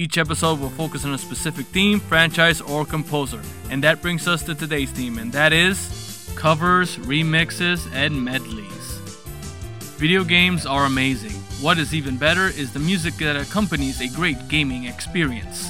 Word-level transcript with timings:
Each 0.00 0.16
episode 0.16 0.60
will 0.60 0.70
focus 0.70 1.04
on 1.04 1.12
a 1.12 1.18
specific 1.18 1.66
theme, 1.66 2.00
franchise, 2.00 2.62
or 2.62 2.86
composer. 2.86 3.42
And 3.68 3.84
that 3.84 4.00
brings 4.00 4.26
us 4.26 4.42
to 4.44 4.54
today's 4.54 4.90
theme, 4.90 5.18
and 5.18 5.30
that 5.32 5.52
is 5.52 6.32
covers, 6.36 6.96
remixes, 6.96 7.86
and 7.92 8.24
medleys. 8.24 8.96
Video 9.98 10.24
games 10.24 10.64
are 10.64 10.86
amazing. 10.86 11.32
What 11.60 11.76
is 11.76 11.94
even 11.94 12.16
better 12.16 12.46
is 12.46 12.72
the 12.72 12.78
music 12.78 13.12
that 13.16 13.36
accompanies 13.36 14.00
a 14.00 14.08
great 14.16 14.48
gaming 14.48 14.84
experience. 14.84 15.68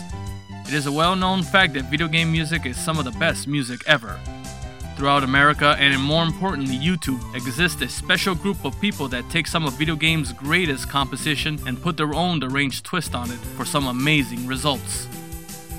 It 0.69 0.75
is 0.75 0.86
a 0.86 0.92
well 0.92 1.17
known 1.17 1.42
fact 1.42 1.75
that 1.75 1.91
video 1.91 2.06
game 2.06 2.31
music 2.31 2.67
is 2.67 2.77
some 2.77 3.01
of 3.01 3.05
the 3.05 3.19
best 3.19 3.48
music 3.48 3.83
ever. 3.89 4.17
Throughout 5.01 5.25
America, 5.25 5.77
and 5.79 5.98
more 5.98 6.25
importantly, 6.25 6.77
YouTube, 6.77 7.34
exists 7.34 7.81
a 7.81 7.89
special 7.89 8.34
group 8.34 8.62
of 8.67 8.79
people 8.83 9.09
that 9.09 9.27
take 9.31 9.47
some 9.47 9.65
of 9.65 9.73
video 9.73 9.97
games' 9.97 10.31
greatest 10.34 10.91
composition 10.91 11.59
and 11.67 11.81
put 11.81 11.97
their 11.97 12.12
own 12.12 12.39
deranged 12.39 12.84
twist 12.84 13.15
on 13.15 13.31
it 13.31 13.39
for 13.57 13.65
some 13.65 13.87
amazing 13.87 14.47
results. 14.47 15.09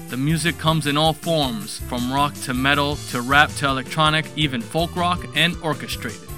The 0.10 0.18
music 0.18 0.58
comes 0.58 0.88
in 0.88 0.98
all 0.98 1.14
forms, 1.14 1.78
from 1.82 2.12
rock 2.12 2.34
to 2.46 2.56
metal 2.56 2.96
to 3.12 3.22
rap 3.22 3.52
to 3.58 3.68
electronic, 3.68 4.26
even 4.36 4.60
folk 4.60 4.96
rock, 4.96 5.24
and 5.36 5.56
orchestrated. 5.62 6.31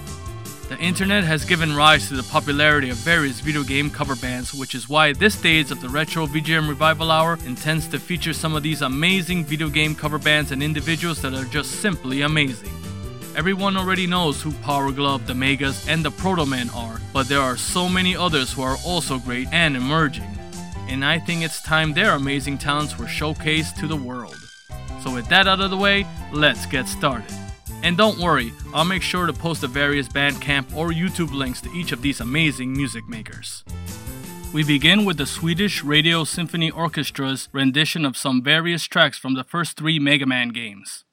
The 0.70 0.80
internet 0.80 1.26
has 1.26 1.44
given 1.44 1.76
rise 1.76 2.08
to 2.08 2.16
the 2.16 2.24
popularity 2.24 2.90
of 2.90 2.96
various 2.98 3.42
video 3.42 3.64
game 3.64 3.90
cover 3.90 4.16
bands, 4.16 4.54
which 4.54 4.74
is 4.74 4.88
why 4.88 5.12
this 5.12 5.38
stage 5.38 5.72
of 5.72 5.82
the 5.82 5.90
Retro 5.90 6.26
VGM 6.26 6.70
Revival 6.70 7.12
Hour 7.12 7.38
intends 7.46 7.88
to 7.90 8.00
feature 8.00 8.34
some 8.34 8.56
of 8.56 8.64
these 8.64 8.82
amazing 8.82 9.44
video 9.44 9.68
game 9.68 9.94
cover 9.94 10.18
bands 10.18 10.52
and 10.52 10.64
individuals 10.64 11.22
that 11.22 11.34
are 11.34 11.44
just 11.46 11.82
simply 11.82 12.22
amazing. 12.22 12.72
Everyone 13.36 13.76
already 13.76 14.08
knows 14.08 14.42
who 14.42 14.54
Power 14.54 14.92
Glove, 14.94 15.28
the 15.28 15.36
Megas, 15.36 15.88
and 15.88 16.04
the 16.04 16.12
Protomen 16.12 16.74
are, 16.74 17.02
but 17.12 17.28
there 17.28 17.42
are 17.42 17.58
so 17.58 17.90
many 17.90 18.16
others 18.16 18.54
who 18.54 18.62
are 18.62 18.78
also 18.86 19.20
great 19.20 19.50
and 19.52 19.76
emerging. 19.76 20.38
And 20.88 21.04
I 21.04 21.20
think 21.20 21.44
it's 21.44 21.62
time 21.62 21.94
their 21.94 22.12
amazing 22.12 22.58
talents 22.58 22.98
were 22.98 23.06
showcased 23.06 23.78
to 23.80 23.88
the 23.88 23.98
world. 23.98 24.38
So, 25.02 25.14
with 25.14 25.28
that 25.28 25.48
out 25.48 25.60
of 25.60 25.72
the 25.72 25.78
way, 25.78 26.08
let's 26.32 26.66
get 26.66 26.88
started. 26.88 27.43
And 27.84 27.98
don't 27.98 28.18
worry, 28.18 28.54
I'll 28.74 28.86
make 28.86 29.02
sure 29.02 29.28
to 29.28 29.34
post 29.34 29.60
the 29.60 29.68
various 29.68 30.08
Bandcamp 30.08 30.74
or 30.74 30.92
YouTube 30.92 31.34
links 31.34 31.60
to 31.62 31.70
each 31.72 31.92
of 31.92 32.02
these 32.02 32.22
amazing 32.22 32.72
music 32.72 33.10
makers. 33.10 33.66
We 34.54 34.64
begin 34.64 35.04
with 35.04 35.18
the 35.18 35.26
Swedish 35.26 35.84
Radio 35.84 36.24
Symphony 36.24 36.72
Orchestra's 36.72 37.50
rendition 37.52 38.06
of 38.06 38.16
some 38.16 38.42
various 38.42 38.86
tracks 38.86 39.18
from 39.18 39.34
the 39.34 39.44
first 39.44 39.76
three 39.76 40.00
Mega 40.00 40.26
Man 40.26 40.50
games. 40.50 41.04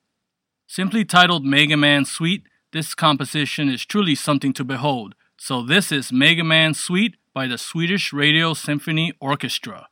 Simply 0.69 1.04
titled 1.04 1.44
Mega 1.44 1.76
Man 1.76 2.04
Suite, 2.04 2.44
this 2.72 2.94
composition 2.94 3.69
is 3.69 3.84
truly 3.84 4.14
something 4.14 4.52
to 4.52 4.62
behold. 4.62 5.16
So, 5.38 5.62
this 5.62 5.91
is 5.91 6.12
Mega 6.12 6.44
Man 6.44 6.75
Suite 6.75 7.16
by 7.34 7.48
the 7.48 7.58
Swedish 7.58 8.12
Radio 8.12 8.54
Symphony 8.54 9.12
Orchestra. 9.20 9.90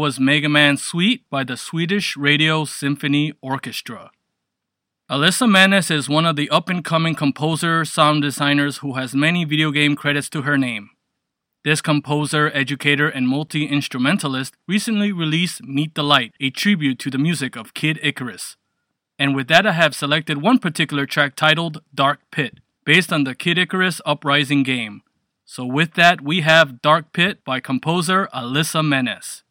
Was 0.00 0.18
Mega 0.18 0.48
Man 0.48 0.78
Suite 0.78 1.28
by 1.28 1.44
the 1.44 1.58
Swedish 1.58 2.16
Radio 2.16 2.64
Symphony 2.64 3.34
Orchestra. 3.42 4.10
Alyssa 5.10 5.46
Manes 5.46 5.90
is 5.90 6.08
one 6.08 6.24
of 6.24 6.36
the 6.36 6.48
up 6.48 6.70
and 6.70 6.82
coming 6.82 7.14
composer 7.14 7.84
sound 7.84 8.22
designers 8.22 8.78
who 8.78 8.94
has 8.94 9.14
many 9.14 9.44
video 9.44 9.70
game 9.70 9.94
credits 9.94 10.30
to 10.30 10.40
her 10.40 10.56
name. 10.56 10.88
This 11.64 11.82
composer, 11.82 12.50
educator, 12.54 13.10
and 13.10 13.28
multi 13.28 13.66
instrumentalist 13.66 14.54
recently 14.66 15.12
released 15.12 15.64
Meet 15.64 15.94
the 15.94 16.02
Light, 16.02 16.32
a 16.40 16.48
tribute 16.48 16.98
to 17.00 17.10
the 17.10 17.18
music 17.18 17.54
of 17.54 17.74
Kid 17.74 18.00
Icarus. 18.02 18.56
And 19.18 19.36
with 19.36 19.48
that, 19.48 19.66
I 19.66 19.72
have 19.72 19.94
selected 19.94 20.40
one 20.40 20.60
particular 20.60 21.04
track 21.04 21.36
titled 21.36 21.82
Dark 21.94 22.20
Pit, 22.30 22.60
based 22.86 23.12
on 23.12 23.24
the 23.24 23.34
Kid 23.34 23.58
Icarus 23.58 24.00
Uprising 24.06 24.62
game. 24.62 25.02
So, 25.44 25.66
with 25.66 25.92
that, 25.96 26.22
we 26.22 26.40
have 26.40 26.80
Dark 26.80 27.12
Pit 27.12 27.44
by 27.44 27.60
composer 27.60 28.30
Alyssa 28.32 28.82
Manes. 28.82 29.42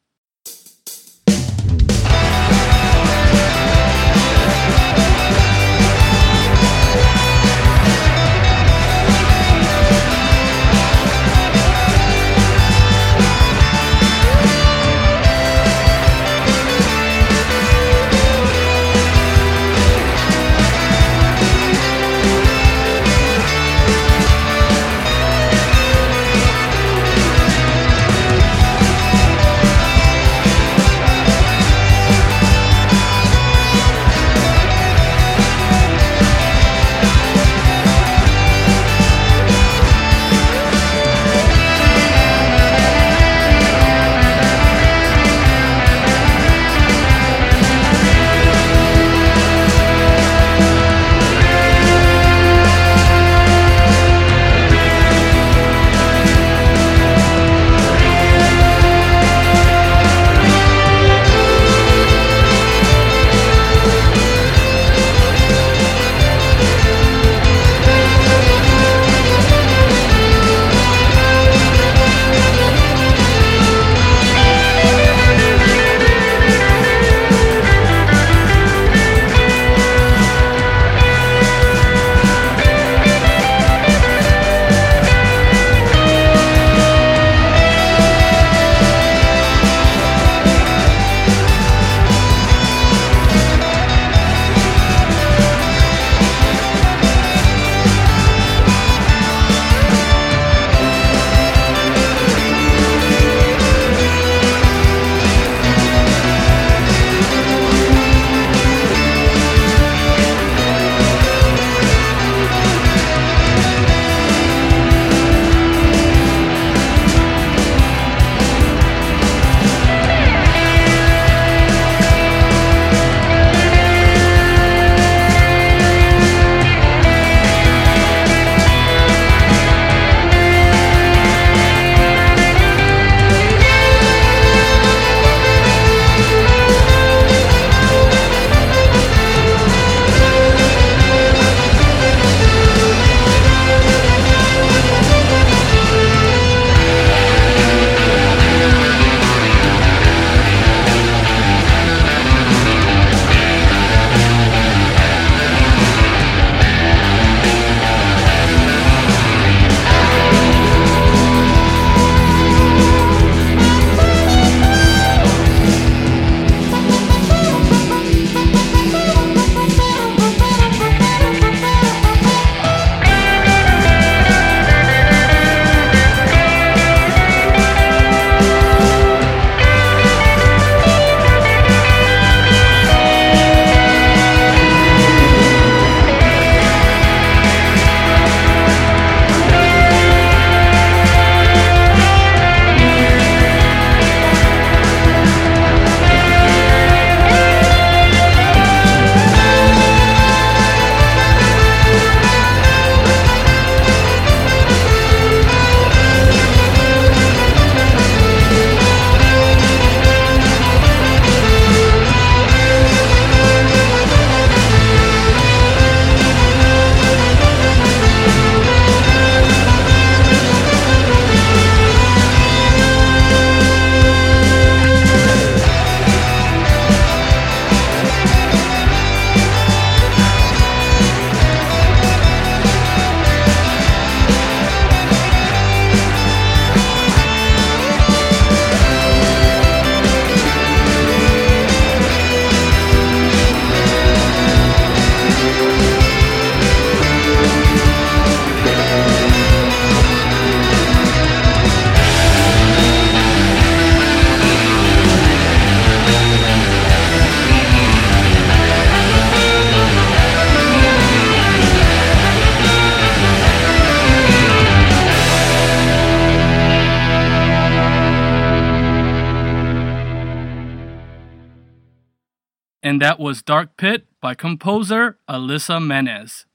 And 272.90 273.00
that 273.04 273.20
was 273.20 273.44
Dark 273.44 273.78
Pit 273.78 274.08
by 274.20 274.34
composer 274.34 275.20
Alyssa 275.30 275.80
Menez. 275.80 276.46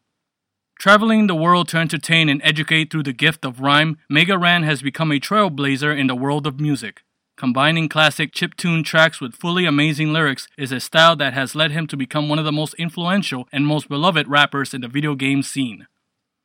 Traveling 0.80 1.28
the 1.28 1.34
world 1.36 1.68
to 1.68 1.76
entertain 1.76 2.28
and 2.28 2.40
educate 2.42 2.90
through 2.90 3.04
the 3.04 3.12
gift 3.12 3.44
of 3.44 3.60
rhyme, 3.60 3.98
Mega 4.10 4.36
Ran 4.36 4.64
has 4.64 4.82
become 4.82 5.12
a 5.12 5.20
trailblazer 5.20 5.96
in 5.96 6.08
the 6.08 6.16
world 6.16 6.48
of 6.48 6.58
music. 6.58 7.02
Combining 7.36 7.88
classic 7.88 8.32
chiptune 8.32 8.84
tracks 8.84 9.20
with 9.20 9.36
fully 9.36 9.64
amazing 9.64 10.12
lyrics 10.12 10.48
is 10.58 10.72
a 10.72 10.80
style 10.80 11.14
that 11.14 11.34
has 11.34 11.54
led 11.54 11.70
him 11.70 11.86
to 11.86 11.96
become 11.96 12.28
one 12.28 12.40
of 12.40 12.44
the 12.44 12.50
most 12.50 12.74
influential 12.80 13.46
and 13.52 13.64
most 13.64 13.88
beloved 13.88 14.26
rappers 14.26 14.74
in 14.74 14.80
the 14.80 14.88
video 14.88 15.14
game 15.14 15.40
scene. 15.40 15.86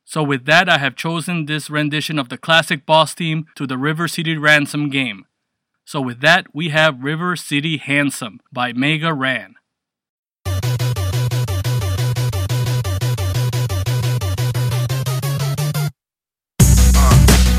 So, 0.04 0.22
with 0.22 0.44
that, 0.44 0.68
I 0.68 0.78
have 0.78 0.94
chosen 0.94 1.46
this 1.46 1.68
rendition 1.68 2.16
of 2.16 2.28
the 2.28 2.38
classic 2.38 2.86
boss 2.86 3.12
theme 3.12 3.46
to 3.56 3.66
the 3.66 3.76
River 3.76 4.06
City 4.06 4.36
Ransom 4.36 4.88
game. 4.88 5.24
So, 5.84 6.00
with 6.00 6.20
that, 6.20 6.46
we 6.54 6.68
have 6.68 7.02
River 7.02 7.34
City 7.34 7.78
Handsome 7.78 8.38
by 8.52 8.72
Mega 8.72 9.12
Ran. 9.12 9.56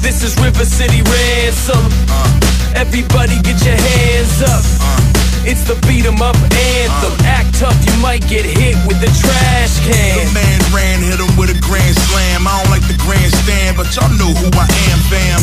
This 0.02 0.24
is 0.24 0.36
River 0.42 0.66
City 0.66 1.02
Ransom. 1.06 1.78
Uh. 2.10 2.74
Everybody 2.76 3.38
get 3.46 3.62
your 3.64 3.78
hands 3.78 4.42
up. 4.42 4.66
Uh. 4.82 5.46
It's 5.46 5.64
the 5.66 5.78
beat 5.88 6.06
'em 6.06 6.22
up 6.22 6.36
anthem. 6.36 7.14
Uh. 7.22 7.38
Act 7.38 7.54
tough, 7.58 7.78
you 7.86 7.94
might 8.02 8.26
get 8.28 8.46
hit 8.46 8.76
with 8.90 9.00
the 9.00 9.10
trash 9.22 9.78
can. 9.86 10.26
The 10.26 10.34
man 10.34 10.60
ran, 10.74 11.00
hit 11.06 11.20
him 11.22 11.34
with 11.38 11.54
a 11.54 11.60
grand 11.62 11.96
slam. 12.10 12.48
I 12.48 12.62
don't 12.62 12.72
like 12.74 12.86
the 12.90 12.98
grandstand, 12.98 13.78
but 13.78 13.94
y'all 13.96 14.10
know 14.18 14.34
who 14.34 14.50
I 14.58 14.68
am, 14.90 15.00
fam. 15.10 15.42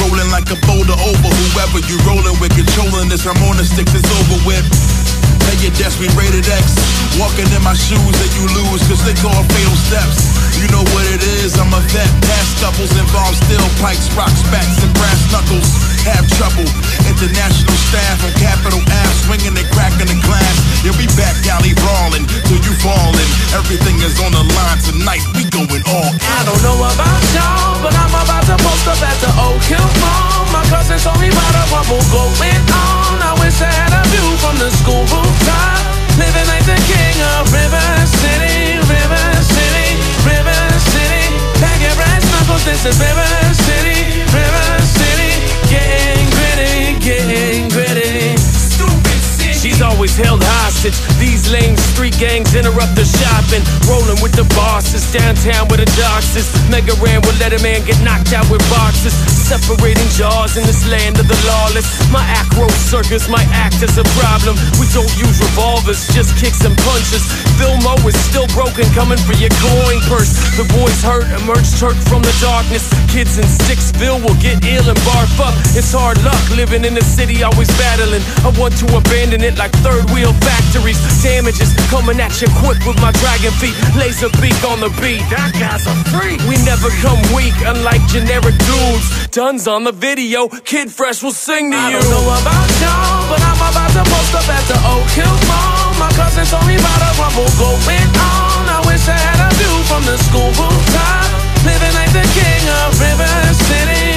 Rolling 0.00 0.30
like 0.30 0.48
a 0.50 0.58
boulder 0.66 0.96
over 0.96 1.28
whoever 1.28 1.78
you 1.84 1.98
rolling 2.06 2.38
with. 2.40 2.54
Controlling 2.54 3.08
this 3.10 3.24
harmonic 3.26 3.66
sticks 3.66 3.94
is 3.94 4.06
over 4.06 4.38
with. 4.46 4.64
Tell 5.46 5.58
your 5.60 5.74
desk 5.76 6.00
we 6.00 6.08
rated 6.16 6.46
X. 6.48 6.76
Walking 7.18 7.48
in 7.50 7.62
my 7.62 7.74
shoes 7.74 8.16
and 8.16 8.32
you 8.38 8.44
lose, 8.54 8.80
cause 8.86 9.02
they 9.04 9.16
call 9.18 9.34
fatal 9.50 9.78
steps. 9.88 10.30
You 10.60 10.68
know 10.68 10.84
what 10.92 11.04
it 11.08 11.24
is, 11.40 11.56
I'm 11.56 11.72
a 11.72 11.80
vet. 11.90 12.10
Past 12.28 12.60
scuffles 12.60 12.92
involve 12.94 13.34
steel 13.34 13.64
pipes, 13.80 14.12
rocks, 14.14 14.44
bats, 14.52 14.78
and 14.84 14.92
brass 14.94 15.20
knuckles. 15.32 15.68
Have 16.04 16.24
trouble. 16.36 16.68
International 17.08 17.76
staff 17.88 18.24
on 18.24 18.32
Capitol 18.40 18.80
Ave, 18.80 19.14
swinging 19.24 19.56
and 19.56 19.68
cracking 19.72 20.08
the 20.08 20.18
glass. 20.24 20.56
You'll 20.84 20.96
be 20.96 21.08
back 21.16 21.36
alley 21.52 21.76
brawling 21.76 22.24
till 22.48 22.60
you 22.60 22.72
falling. 22.80 23.30
Everything 23.52 24.00
is 24.00 24.16
on 24.20 24.32
the 24.32 24.44
line 24.44 24.80
tonight. 24.80 25.24
We 25.36 25.44
going 25.52 25.84
all 25.92 26.12
I 26.24 26.40
don't 26.48 26.62
know 26.64 26.78
about 26.88 27.22
y'all, 27.36 27.80
but 27.84 27.92
I'm 27.92 28.12
about 28.16 28.44
to 28.48 28.56
post 28.60 28.84
up 28.88 29.00
at 29.00 29.18
the 29.20 29.32
Oak 29.44 29.60
Hill 29.68 29.90
Mall. 30.00 30.48
My 30.52 30.64
cousin 30.72 30.96
told 31.00 31.20
me 31.20 31.28
about 31.28 31.52
a 31.56 31.64
rumble 31.68 32.04
going 32.08 32.64
on. 32.72 33.20
I 33.20 33.36
wish 33.44 33.60
I 33.60 33.68
had 33.68 33.92
a 33.92 34.02
view 34.08 34.28
from 34.40 34.56
the 34.56 34.72
school 34.72 35.04
Living 36.18 36.46
like 36.52 36.66
the 36.66 36.80
king 36.90 37.16
of 37.38 37.48
River 37.52 37.88
City, 38.06 38.78
River 38.86 39.26
City, 39.42 39.88
River 40.26 40.60
City. 40.78 41.24
Pack 41.62 41.80
your 41.80 41.96
this 42.64 42.84
is 42.84 43.00
River 43.00 43.54
City, 43.54 44.20
River 44.32 44.68
City. 44.84 45.32
Getting 45.68 46.28
gritty, 46.30 46.98
getting 47.00 47.49
Always 49.80 50.16
held 50.16 50.44
hostage. 50.44 50.96
These 51.16 51.48
lame 51.48 51.76
street 51.76 52.16
gangs 52.20 52.52
interrupt 52.54 52.96
the 52.96 53.04
shopping. 53.04 53.64
Rolling 53.88 54.20
with 54.20 54.36
the 54.36 54.44
bosses 54.52 55.04
downtown 55.08 55.68
with 55.72 55.80
the 55.80 55.88
doxes. 55.96 56.52
Mega 56.68 56.92
Ran 57.00 57.20
will 57.24 57.36
let 57.40 57.56
a 57.56 57.60
man 57.64 57.80
get 57.88 57.96
knocked 58.04 58.32
out 58.36 58.44
with 58.52 58.60
boxes. 58.68 59.16
Separating 59.16 60.06
jaws 60.12 60.56
in 60.60 60.64
this 60.68 60.84
land 60.88 61.16
of 61.16 61.26
the 61.28 61.36
lawless. 61.48 61.88
My 62.12 62.22
acro 62.36 62.68
circus 62.68 63.28
might 63.28 63.48
act 63.56 63.80
as 63.80 63.96
a 63.96 64.04
problem. 64.20 64.56
We 64.76 64.84
don't 64.92 65.10
use 65.16 65.40
revolvers, 65.40 66.06
just 66.12 66.36
kicks 66.36 66.60
and 66.60 66.76
punches. 66.84 67.24
Vilmo 67.56 67.96
is 68.04 68.16
still 68.20 68.46
broken, 68.52 68.84
coming 68.92 69.18
for 69.24 69.34
your 69.40 69.52
coin 69.64 70.00
purse. 70.12 70.36
The 70.60 70.68
boys 70.76 71.00
hurt, 71.00 71.24
emerge 71.40 71.68
turk 71.80 71.96
from 72.08 72.20
the 72.20 72.32
darkness. 72.40 72.88
Kids 73.08 73.40
in 73.40 73.48
Sixville 73.66 74.20
will 74.20 74.38
get 74.38 74.60
ill 74.64 74.86
and 74.86 75.00
barf 75.08 75.40
up. 75.40 75.56
It's 75.72 75.92
hard 75.96 76.20
luck 76.22 76.40
living 76.52 76.84
in 76.84 76.94
the 76.94 77.04
city, 77.04 77.42
always 77.42 77.68
battling. 77.80 78.22
I 78.44 78.52
want 78.60 78.76
to 78.84 78.86
abandon 78.92 79.40
it 79.40 79.56
like 79.58 79.69
third 79.84 80.04
wheel 80.10 80.32
factories. 80.42 80.98
Damages 81.22 81.72
coming 81.88 82.18
at 82.20 82.34
you 82.40 82.48
quick 82.62 82.80
with 82.86 82.98
my 83.00 83.12
dragon 83.22 83.52
feet. 83.62 83.74
Laser 83.96 84.30
beak 84.42 84.56
on 84.66 84.80
the 84.80 84.90
beat. 85.00 85.22
That 85.30 85.54
guy's 85.56 85.86
a 85.86 85.94
freak. 86.10 86.40
We 86.50 86.56
never 86.66 86.90
come 87.04 87.20
weak, 87.34 87.54
unlike 87.62 88.02
generic 88.10 88.56
dudes. 88.66 89.06
Duns 89.30 89.68
on 89.68 89.84
the 89.84 89.92
video, 89.92 90.48
Kid 90.48 90.90
Fresh 90.90 91.22
will 91.22 91.36
sing 91.36 91.70
to 91.70 91.76
you. 91.76 91.82
I 91.82 92.00
don't 92.00 92.10
know 92.10 92.26
about 92.34 92.68
y'all, 92.82 93.30
but 93.30 93.40
I'm 93.40 93.60
about 93.60 93.90
to 93.94 94.02
post 94.02 94.32
up 94.34 94.48
at 94.50 94.64
the 94.66 94.78
Oak 94.90 95.06
Hill 95.14 95.36
Mall. 95.46 95.94
My 96.02 96.10
cousin 96.18 96.44
told 96.50 96.66
me 96.66 96.74
about 96.74 97.00
a 97.06 97.10
rumble 97.20 97.50
going 97.60 98.10
on. 98.18 98.66
I 98.66 98.82
wish 98.88 99.06
I 99.06 99.14
had 99.14 99.38
a 99.46 99.50
view 99.54 99.76
from 99.86 100.02
the 100.08 100.16
school 100.18 100.50
rooftop. 100.58 101.28
Living 101.62 101.92
like 101.92 102.08
the 102.16 102.24
king 102.32 102.64
of 102.82 102.96
River 102.96 103.28
City, 103.52 104.09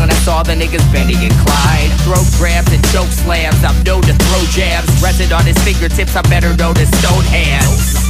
when 0.00 0.10
I 0.10 0.18
saw 0.24 0.42
the 0.42 0.54
niggas 0.54 0.84
Benny 0.92 1.14
and 1.14 1.34
Clyde. 1.44 1.90
Throat 2.04 2.26
grabs 2.38 2.72
and 2.72 2.82
choke 2.92 3.10
slams. 3.10 3.62
I'm 3.64 3.82
known 3.84 4.02
to 4.02 4.14
throw 4.14 4.42
jabs. 4.50 4.88
Resin 5.02 5.32
on 5.32 5.44
his 5.44 5.58
fingertips. 5.64 6.16
I'm 6.16 6.24
better 6.30 6.54
known 6.56 6.76
as 6.78 6.88
Stone 6.98 7.24
Hands. 7.24 8.06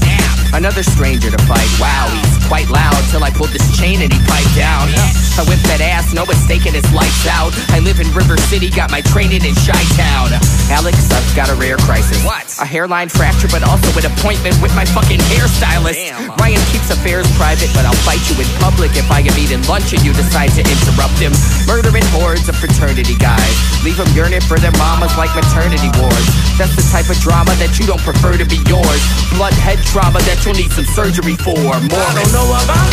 Another 0.53 0.83
stranger 0.83 1.31
to 1.31 1.38
fight. 1.44 1.68
Wow, 1.81 2.09
he's 2.12 2.36
quite 2.48 2.68
loud. 2.70 2.96
Till 3.11 3.22
I 3.22 3.30
pulled 3.30 3.50
this 3.50 3.66
chain 3.78 4.02
and 4.02 4.11
he 4.11 4.18
piped 4.26 4.56
down. 4.56 4.88
I 5.37 5.44
whipped 5.44 5.68
that 5.68 5.85
ass, 5.85 6.14
no 6.14 6.24
mistake, 6.24 6.46
mistaking 6.46 6.78
his 6.78 6.87
lights 6.94 7.26
out. 7.26 7.50
I 7.74 7.82
live 7.82 7.98
in 7.98 8.06
River 8.14 8.38
City, 8.48 8.70
got 8.70 8.90
my 8.90 9.02
training 9.02 9.42
in 9.44 9.54
Chi 9.66 9.82
Town. 9.98 10.30
Alex, 10.70 11.11
I've 11.11 11.26
got 11.35 11.50
a 11.50 11.56
rare 11.59 11.76
crisis. 11.82 12.22
What? 12.24 12.46
A 12.62 12.66
hairline 12.66 13.09
fracture, 13.09 13.48
but 13.50 13.66
also 13.66 13.90
an 13.98 14.06
appointment 14.06 14.54
with 14.62 14.70
my 14.78 14.87
fucking 14.87 15.18
hairstylist. 15.26 15.98
Damn. 15.98 16.30
Ryan 16.38 16.62
keeps 16.70 16.88
affairs 16.94 17.26
private, 17.37 17.68
but 17.74 17.82
I'll 17.82 18.02
fight 18.06 18.22
you 18.30 18.38
in 18.38 18.48
public 18.62 18.94
if 18.94 19.11
I 19.11 19.20
am 19.26 19.35
eating 19.35 19.61
lunch 19.66 19.92
and 19.92 20.02
you 20.06 20.14
decide 20.14 20.54
to 20.54 20.62
interrupt 20.62 21.18
him. 21.18 21.35
Murdering 21.66 22.06
hordes 22.14 22.48
of 22.48 22.56
fraternity 22.56 23.18
guys. 23.18 23.54
Leave 23.82 23.98
them 23.98 24.09
yearning 24.14 24.46
for 24.46 24.59
their 24.62 24.74
mamas 24.78 25.12
like 25.18 25.35
maternity 25.35 25.90
wards. 25.98 26.30
That's 26.56 26.74
the 26.78 26.87
type 26.94 27.11
of 27.11 27.18
drama 27.20 27.52
that 27.59 27.76
you 27.76 27.85
don't 27.90 28.02
prefer 28.06 28.38
to 28.38 28.46
be 28.46 28.62
yours. 28.70 29.02
Blood 29.35 29.54
head 29.59 29.82
trauma 29.82 30.22
that 30.30 30.40
you'll 30.46 30.56
need 30.56 30.72
some 30.72 30.87
surgery 30.87 31.37
for. 31.37 31.59
More 31.59 32.11
know 32.37 32.53
about 32.53 32.92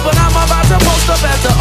but 0.00 0.16
I'm 0.16 0.32
about 0.32 0.64
to 0.72 0.78
post 0.80 1.08
up 1.12 1.20
at 1.20 1.40
the 1.44 1.52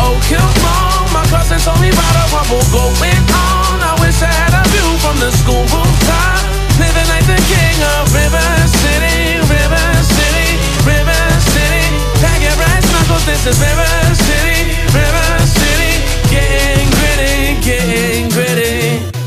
Mall. 0.64 1.04
My 1.12 1.26
cousin 1.28 1.60
told 1.60 1.80
me 1.84 1.92
about 1.92 2.16
a 2.24 2.26
rumble 2.32 2.64
going 2.72 3.24
on. 3.36 3.84
I 3.84 3.94
wish 4.00 4.24
I 4.24 4.32
had 4.32 4.56
a 4.56 4.64
view 4.72 4.90
from 5.04 5.20
the 5.20 5.32
school 5.36 5.68
rooftop. 5.68 6.40
Living 6.80 7.08
like 7.12 7.28
the 7.28 7.42
king 7.52 7.78
of 8.00 8.08
River 8.16 8.48
City, 8.80 9.44
River 9.44 9.88
City, 10.16 10.48
River 10.88 11.24
City. 11.52 11.86
This 13.28 13.44
is 13.46 13.60
River 13.60 13.94
City, 14.28 14.60
River 14.96 15.30
City. 15.60 15.94
Getting 16.32 16.88
gritty, 16.96 17.60
getting 17.68 18.30
gritty. 18.32 19.18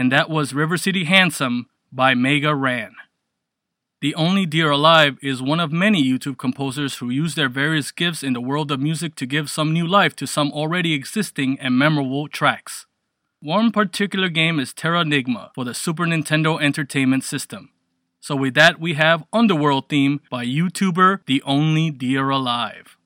and 0.00 0.12
that 0.12 0.30
was 0.30 0.54
River 0.54 0.76
City 0.76 1.04
Handsome 1.04 1.69
by 1.92 2.14
Mega 2.14 2.54
Ran. 2.54 2.94
The 4.00 4.14
Only 4.14 4.46
Deer 4.46 4.70
Alive 4.70 5.18
is 5.22 5.42
one 5.42 5.60
of 5.60 5.72
many 5.72 6.02
YouTube 6.02 6.38
composers 6.38 6.96
who 6.96 7.10
use 7.10 7.34
their 7.34 7.50
various 7.50 7.90
gifts 7.90 8.22
in 8.22 8.32
the 8.32 8.40
world 8.40 8.70
of 8.70 8.80
music 8.80 9.14
to 9.16 9.26
give 9.26 9.50
some 9.50 9.72
new 9.72 9.86
life 9.86 10.16
to 10.16 10.26
some 10.26 10.50
already 10.52 10.94
existing 10.94 11.58
and 11.60 11.78
memorable 11.78 12.28
tracks. 12.28 12.86
One 13.40 13.72
particular 13.72 14.28
game 14.28 14.58
is 14.58 14.72
Terranigma 14.72 15.50
for 15.54 15.64
the 15.64 15.74
Super 15.74 16.04
Nintendo 16.04 16.60
Entertainment 16.60 17.24
System. 17.24 17.70
So 18.20 18.36
with 18.36 18.54
that 18.54 18.78
we 18.78 18.94
have 18.94 19.24
Underworld 19.32 19.88
theme 19.88 20.20
by 20.30 20.46
YouTuber 20.46 21.26
The 21.26 21.42
Only 21.42 21.90
Deer 21.90 22.30
Alive. 22.30 22.96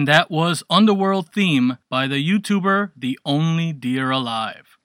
And 0.00 0.08
that 0.08 0.30
was 0.30 0.62
Underworld 0.70 1.30
Theme 1.30 1.76
by 1.90 2.06
the 2.06 2.26
YouTuber 2.26 2.92
The 2.96 3.18
Only 3.26 3.74
Deer 3.74 4.10
Alive. 4.10 4.78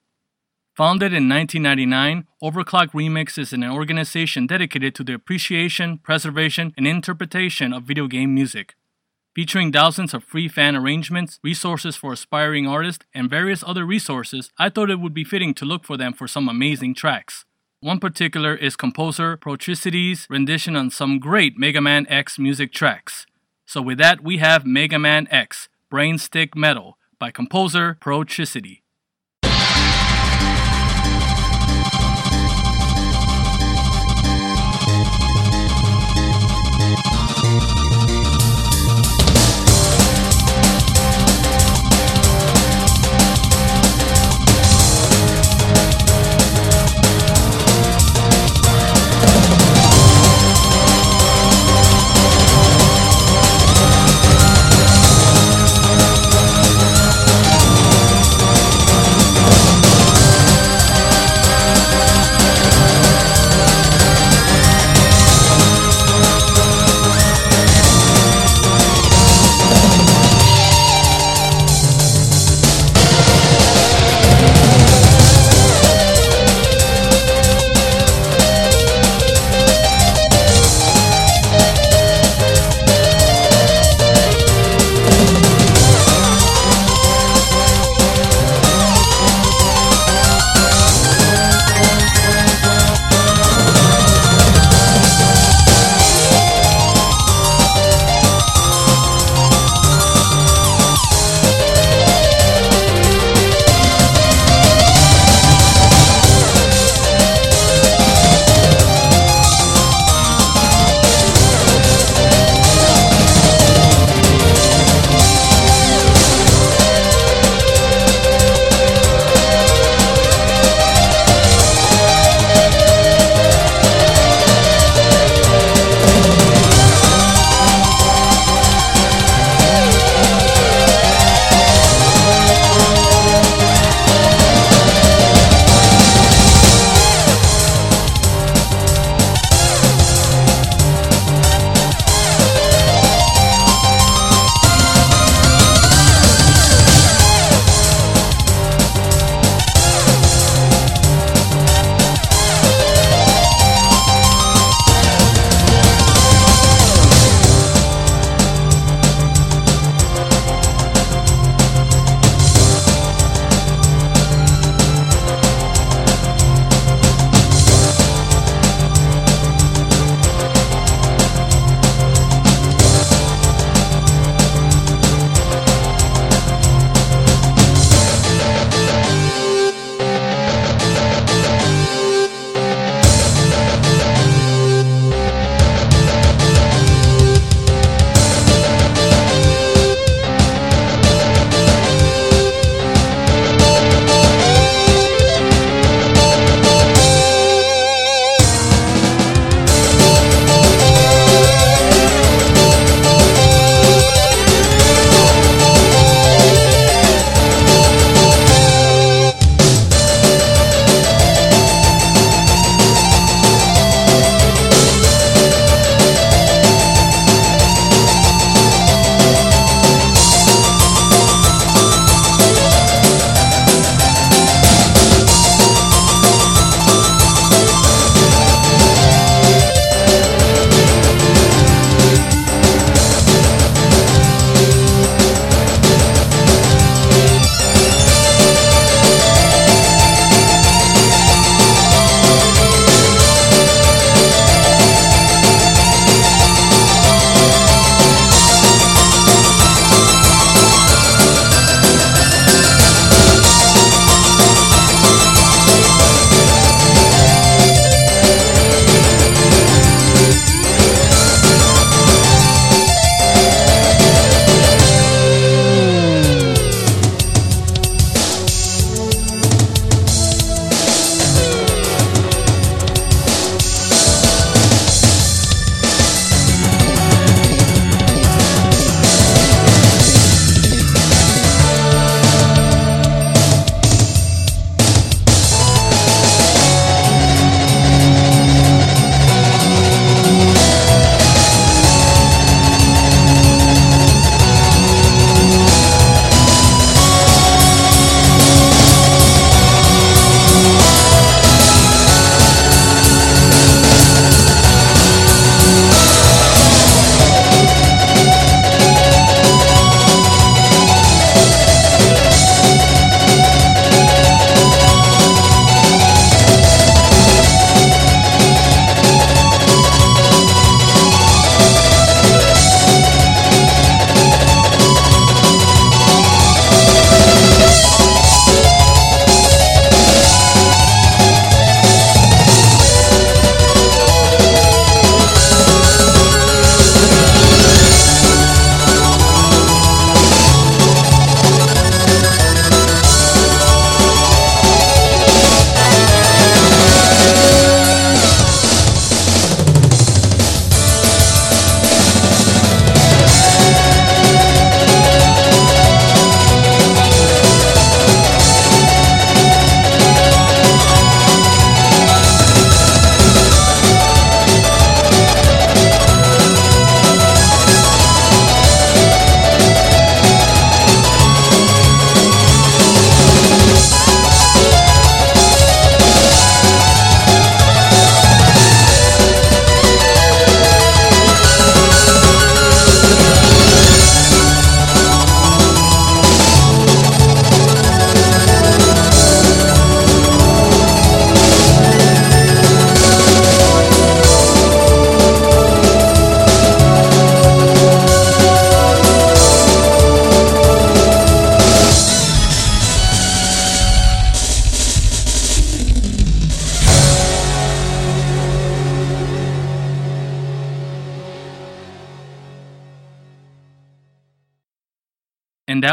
Founded 0.75 1.13
in 1.13 1.29
1999, 1.29 2.27
OverClocked 2.43 2.91
ReMix 2.91 3.37
is 3.37 3.53
an 3.53 3.63
organization 3.63 4.45
dedicated 4.45 4.93
to 4.95 5.05
the 5.05 5.13
appreciation, 5.13 5.99
preservation, 5.99 6.73
and 6.75 6.85
interpretation 6.85 7.71
of 7.71 7.83
video 7.83 8.07
game 8.07 8.35
music. 8.35 8.75
Featuring 9.33 9.71
thousands 9.71 10.13
of 10.13 10.21
free 10.21 10.49
fan 10.49 10.75
arrangements, 10.75 11.39
resources 11.41 11.95
for 11.95 12.11
aspiring 12.11 12.67
artists, 12.67 13.05
and 13.13 13.29
various 13.29 13.63
other 13.65 13.85
resources, 13.85 14.51
I 14.57 14.67
thought 14.67 14.89
it 14.89 14.99
would 14.99 15.13
be 15.13 15.23
fitting 15.23 15.53
to 15.53 15.63
look 15.63 15.85
for 15.85 15.95
them 15.95 16.11
for 16.11 16.27
some 16.27 16.49
amazing 16.49 16.93
tracks. 16.93 17.45
One 17.79 17.99
particular 17.99 18.53
is 18.53 18.75
composer 18.75 19.37
Protricity's 19.37 20.27
rendition 20.29 20.75
on 20.75 20.89
some 20.89 21.19
great 21.19 21.57
Mega 21.57 21.79
Man 21.79 22.05
X 22.09 22.37
music 22.37 22.73
tracks. 22.73 23.25
So 23.65 23.81
with 23.81 23.97
that, 23.97 24.21
we 24.21 24.37
have 24.37 24.65
Mega 24.65 24.99
Man 24.99 25.27
X, 25.31 25.69
Brain 25.89 26.17
Stick 26.17 26.55
Metal 26.55 26.97
by 27.19 27.31
composer 27.31 27.97
Protricity. 27.99 28.67
and 28.67 28.84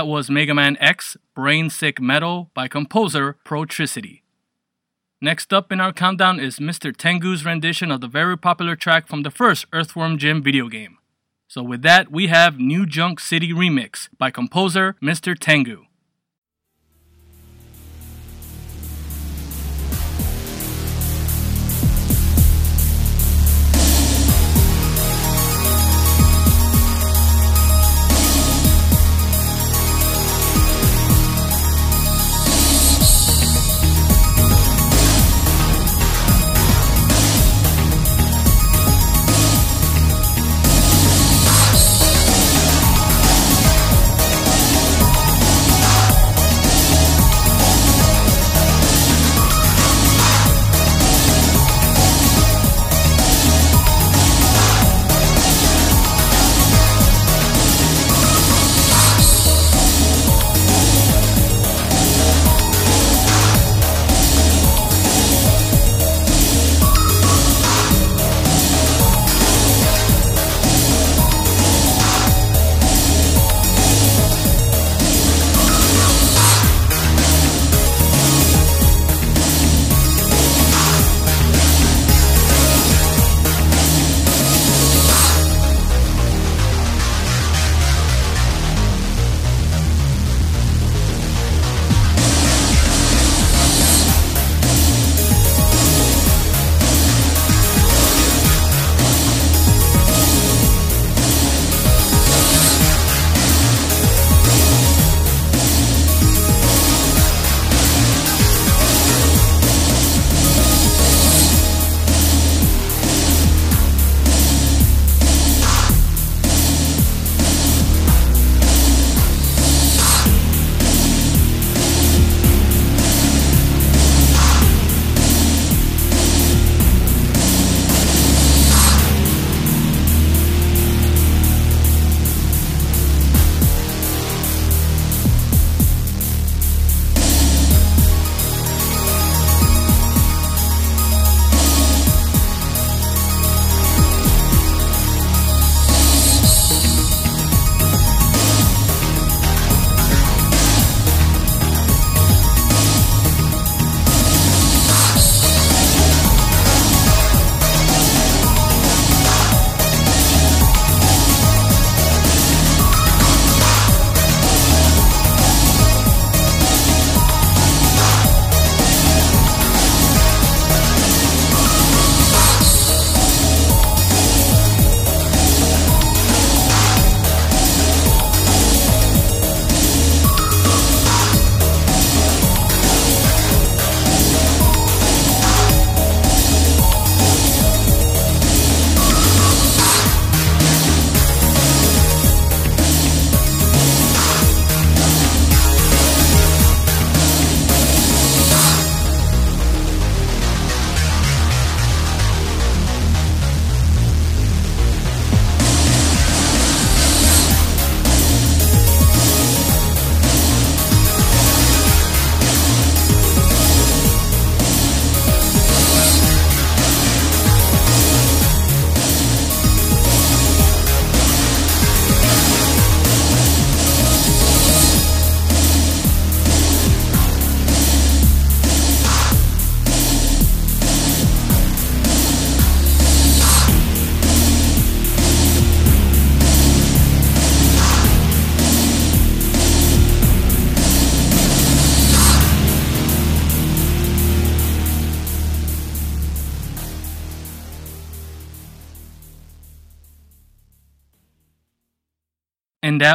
that 0.02 0.08
was 0.08 0.28
Mega 0.28 0.52
Man 0.52 0.76
X 0.80 1.16
Brain 1.32 1.70
Sick 1.70 2.00
Metal 2.00 2.50
by 2.54 2.66
composer 2.66 3.36
Protricity. 3.44 4.24
Next 5.20 5.52
up 5.52 5.70
in 5.70 5.80
our 5.80 5.92
countdown 5.92 6.40
is 6.40 6.58
Mr. 6.58 6.92
Tengu's 6.92 7.44
rendition 7.44 7.92
of 7.92 8.00
the 8.00 8.08
very 8.08 8.36
popular 8.36 8.74
track 8.74 9.06
from 9.06 9.22
the 9.22 9.30
first 9.30 9.64
Earthworm 9.72 10.18
Jim 10.18 10.42
video 10.42 10.68
game. 10.68 10.98
So, 11.46 11.62
with 11.62 11.82
that, 11.82 12.10
we 12.10 12.26
have 12.26 12.58
New 12.58 12.84
Junk 12.84 13.20
City 13.20 13.52
Remix 13.52 14.08
by 14.18 14.32
composer 14.32 14.96
Mr. 15.00 15.38
Tengu. 15.38 15.84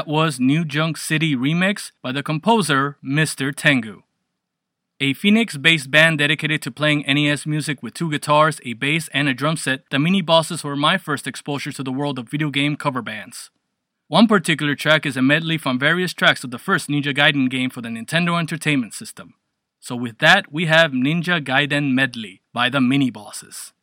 Was 0.07 0.39
New 0.39 0.63
Junk 0.63 0.95
City 0.95 1.35
Remix 1.35 1.91
by 2.01 2.13
the 2.13 2.23
composer 2.23 2.95
Mr. 3.03 3.53
Tengu. 3.53 4.03
A 5.01 5.13
Phoenix 5.13 5.57
based 5.57 5.91
band 5.91 6.19
dedicated 6.19 6.61
to 6.61 6.71
playing 6.71 7.03
NES 7.05 7.45
music 7.45 7.83
with 7.83 7.93
two 7.93 8.09
guitars, 8.09 8.61
a 8.63 8.71
bass, 8.71 9.09
and 9.13 9.27
a 9.27 9.33
drum 9.33 9.57
set, 9.57 9.81
the 9.91 9.97
Minibosses 9.97 10.63
were 10.63 10.77
my 10.77 10.97
first 10.97 11.27
exposure 11.27 11.73
to 11.73 11.83
the 11.83 11.91
world 11.91 12.17
of 12.17 12.29
video 12.29 12.49
game 12.49 12.77
cover 12.77 13.01
bands. 13.01 13.51
One 14.07 14.27
particular 14.27 14.75
track 14.75 15.05
is 15.05 15.17
a 15.17 15.21
medley 15.21 15.57
from 15.57 15.77
various 15.77 16.13
tracks 16.13 16.45
of 16.45 16.51
the 16.51 16.57
first 16.57 16.87
Ninja 16.87 17.13
Gaiden 17.13 17.49
game 17.49 17.69
for 17.69 17.81
the 17.81 17.89
Nintendo 17.89 18.39
Entertainment 18.39 18.93
System. 18.93 19.33
So, 19.81 19.97
with 19.97 20.19
that, 20.19 20.49
we 20.49 20.67
have 20.67 20.91
Ninja 20.93 21.43
Gaiden 21.43 21.91
Medley 21.91 22.43
by 22.53 22.69
the 22.69 22.79
Minibosses. 22.79 23.73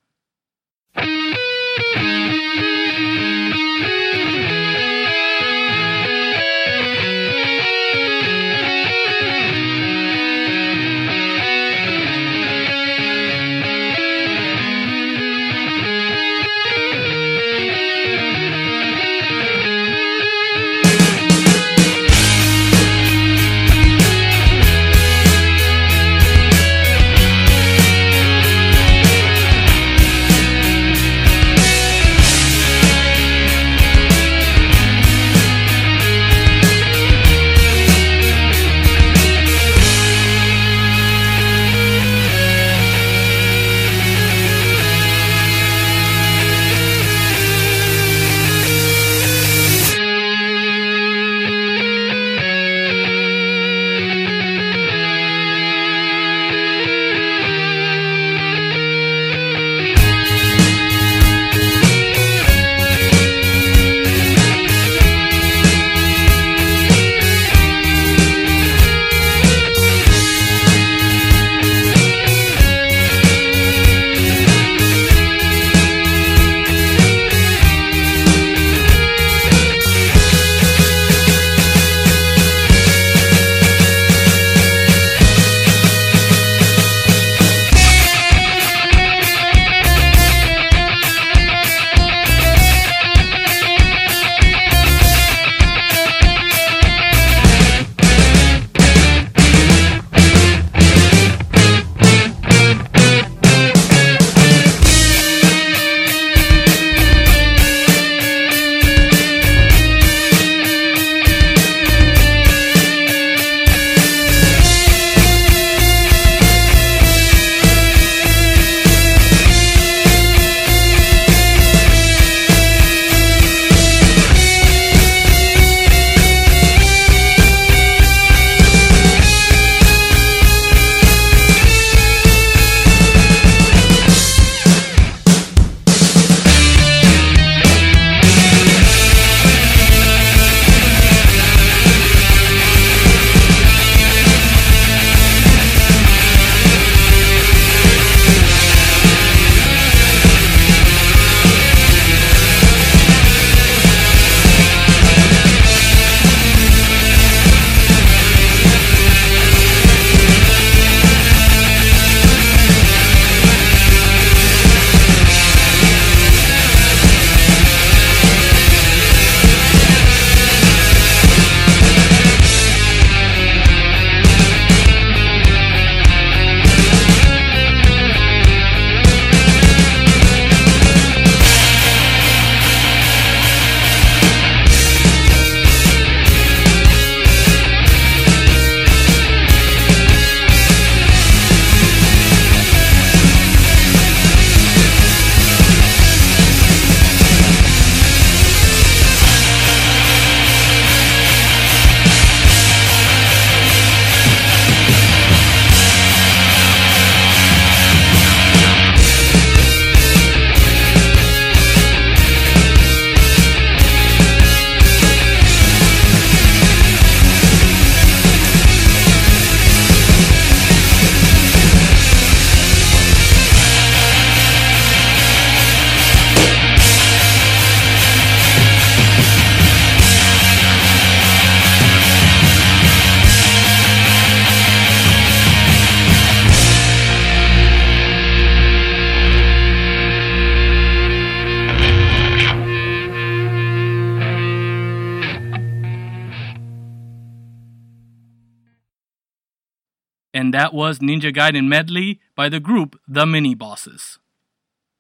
That 250.55 250.73
was 250.73 251.01
Ninja 251.01 251.35
Gaiden 251.35 251.67
Medley 251.67 252.21
by 252.37 252.49
the 252.49 252.61
group 252.61 253.01
The 253.09 253.25
Minibosses. 253.25 254.19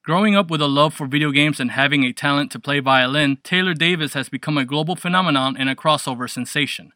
Growing 0.02 0.34
up 0.34 0.50
with 0.50 0.60
a 0.60 0.66
love 0.66 0.94
for 0.94 1.06
video 1.06 1.30
games 1.30 1.60
and 1.60 1.70
having 1.70 2.02
a 2.02 2.12
talent 2.12 2.50
to 2.50 2.58
play 2.58 2.80
violin, 2.80 3.38
Taylor 3.44 3.72
Davis 3.72 4.14
has 4.14 4.28
become 4.28 4.58
a 4.58 4.64
global 4.64 4.96
phenomenon 4.96 5.56
and 5.56 5.68
a 5.68 5.76
crossover 5.76 6.28
sensation. 6.28 6.90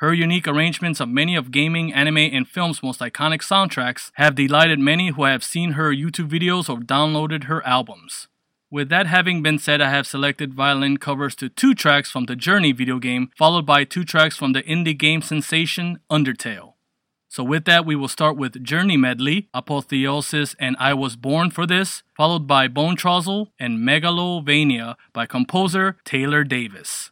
Her 0.00 0.12
unique 0.12 0.46
arrangements 0.46 1.00
of 1.00 1.08
many 1.08 1.34
of 1.34 1.50
gaming, 1.50 1.90
anime, 1.94 2.18
and 2.18 2.46
film's 2.46 2.82
most 2.82 3.00
iconic 3.00 3.40
soundtracks 3.40 4.10
have 4.16 4.34
delighted 4.34 4.78
many 4.78 5.12
who 5.12 5.24
have 5.24 5.42
seen 5.42 5.70
her 5.70 5.90
YouTube 5.90 6.28
videos 6.28 6.68
or 6.68 6.80
downloaded 6.80 7.44
her 7.44 7.66
albums. 7.66 8.28
With 8.70 8.90
that 8.90 9.06
having 9.06 9.42
been 9.42 9.58
said, 9.58 9.80
I 9.80 9.88
have 9.88 10.06
selected 10.06 10.52
violin 10.52 10.98
covers 10.98 11.34
to 11.36 11.48
two 11.48 11.74
tracks 11.74 12.10
from 12.10 12.26
the 12.26 12.36
Journey 12.36 12.72
video 12.72 12.98
game, 12.98 13.30
followed 13.38 13.64
by 13.64 13.84
two 13.84 14.04
tracks 14.04 14.36
from 14.36 14.52
the 14.52 14.62
indie 14.64 14.98
game 14.98 15.22
sensation 15.22 16.00
Undertale. 16.10 16.71
So, 17.32 17.42
with 17.42 17.64
that, 17.64 17.86
we 17.86 17.96
will 17.96 18.08
start 18.08 18.36
with 18.36 18.62
Journey 18.62 18.98
Medley, 18.98 19.48
Apotheosis, 19.54 20.54
and 20.58 20.76
I 20.78 20.92
Was 20.92 21.16
Born 21.16 21.50
for 21.50 21.64
This, 21.66 22.02
followed 22.14 22.46
by 22.46 22.68
Bonetrousle 22.68 23.46
and 23.58 23.78
Megalovania 23.78 24.96
by 25.14 25.24
composer 25.24 25.96
Taylor 26.04 26.44
Davis. 26.44 27.10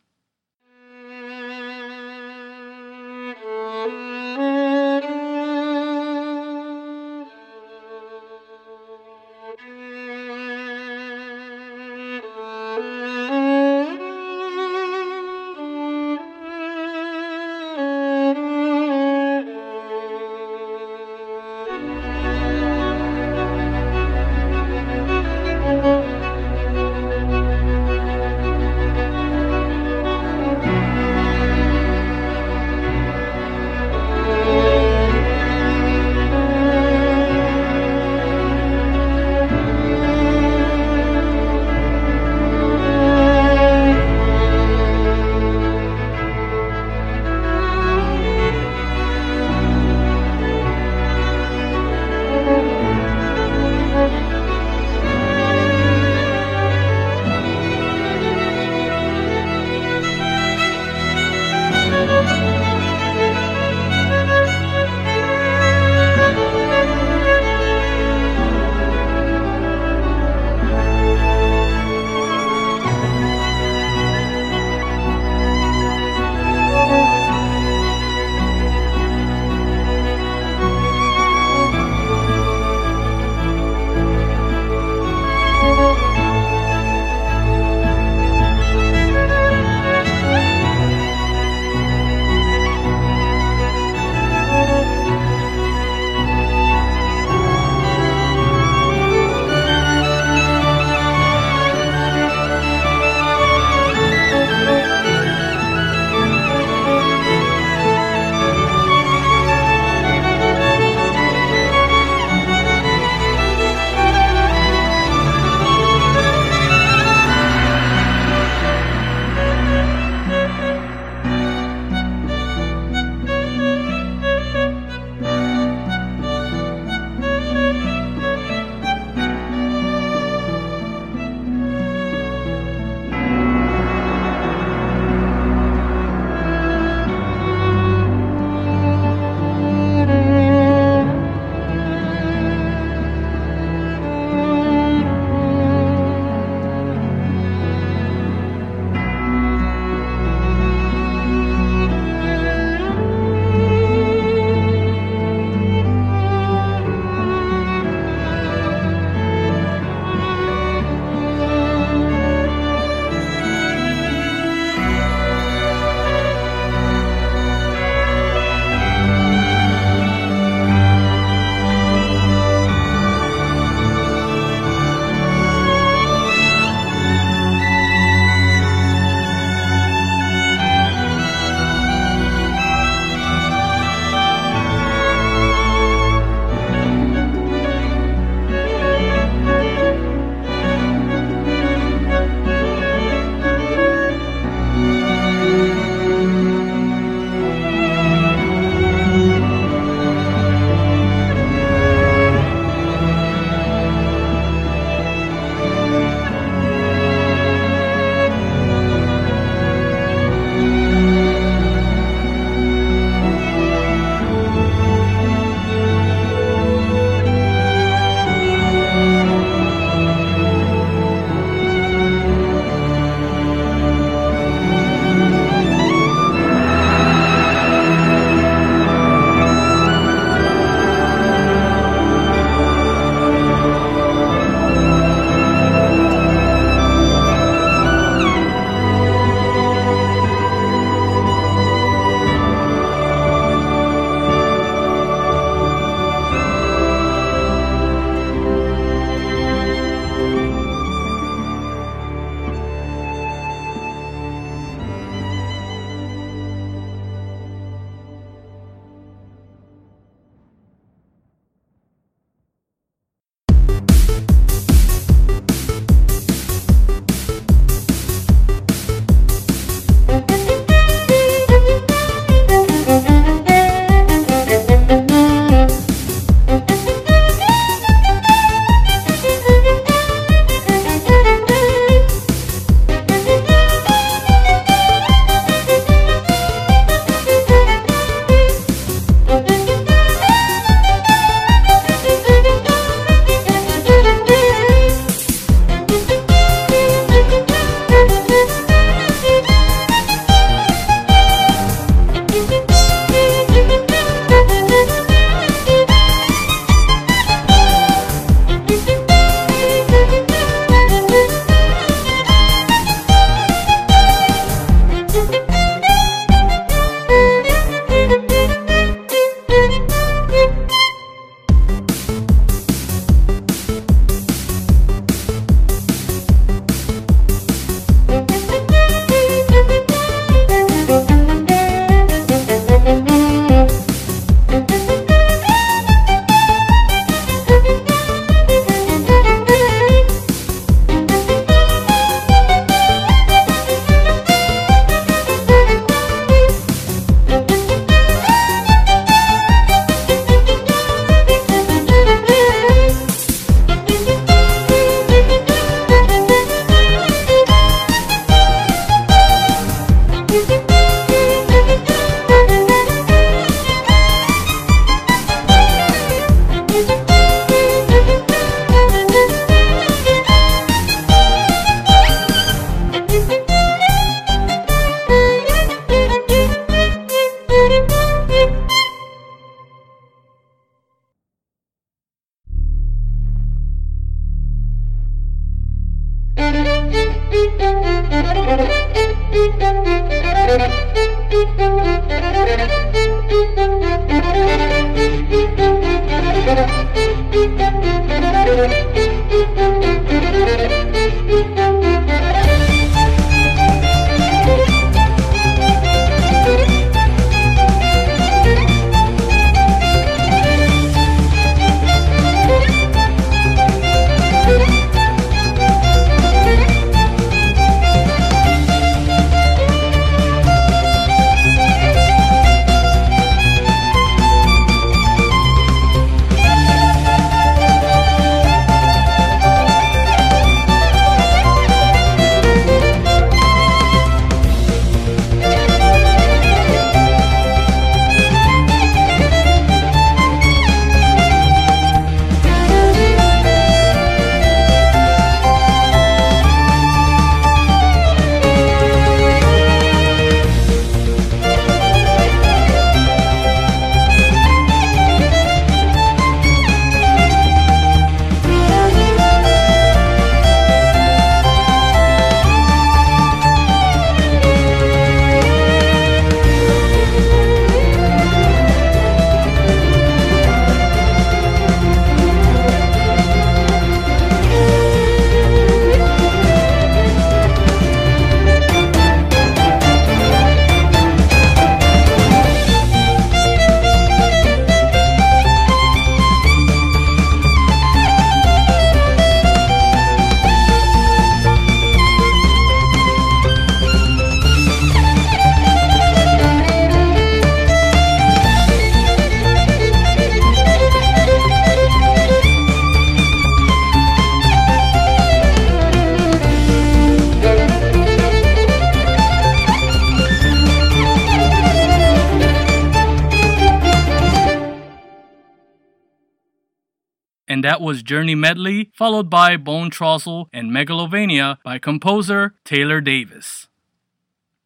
That 517.70 517.80
was 517.80 518.02
Journey 518.02 518.34
Medley, 518.34 518.90
followed 518.96 519.30
by 519.30 519.56
Bonetrousle 519.56 520.48
and 520.52 520.72
Megalovania 520.72 521.58
by 521.62 521.78
composer 521.78 522.56
Taylor 522.64 523.00
Davis. 523.00 523.68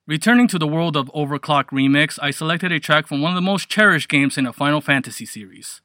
Returning 0.06 0.48
to 0.48 0.58
the 0.58 0.66
world 0.66 0.96
of 0.96 1.12
OverClocked 1.12 1.68
ReMix, 1.68 2.18
I 2.22 2.30
selected 2.30 2.72
a 2.72 2.80
track 2.80 3.06
from 3.06 3.20
one 3.20 3.32
of 3.32 3.34
the 3.34 3.42
most 3.42 3.68
cherished 3.68 4.08
games 4.08 4.38
in 4.38 4.44
the 4.44 4.54
Final 4.54 4.80
Fantasy 4.80 5.26
series. 5.26 5.82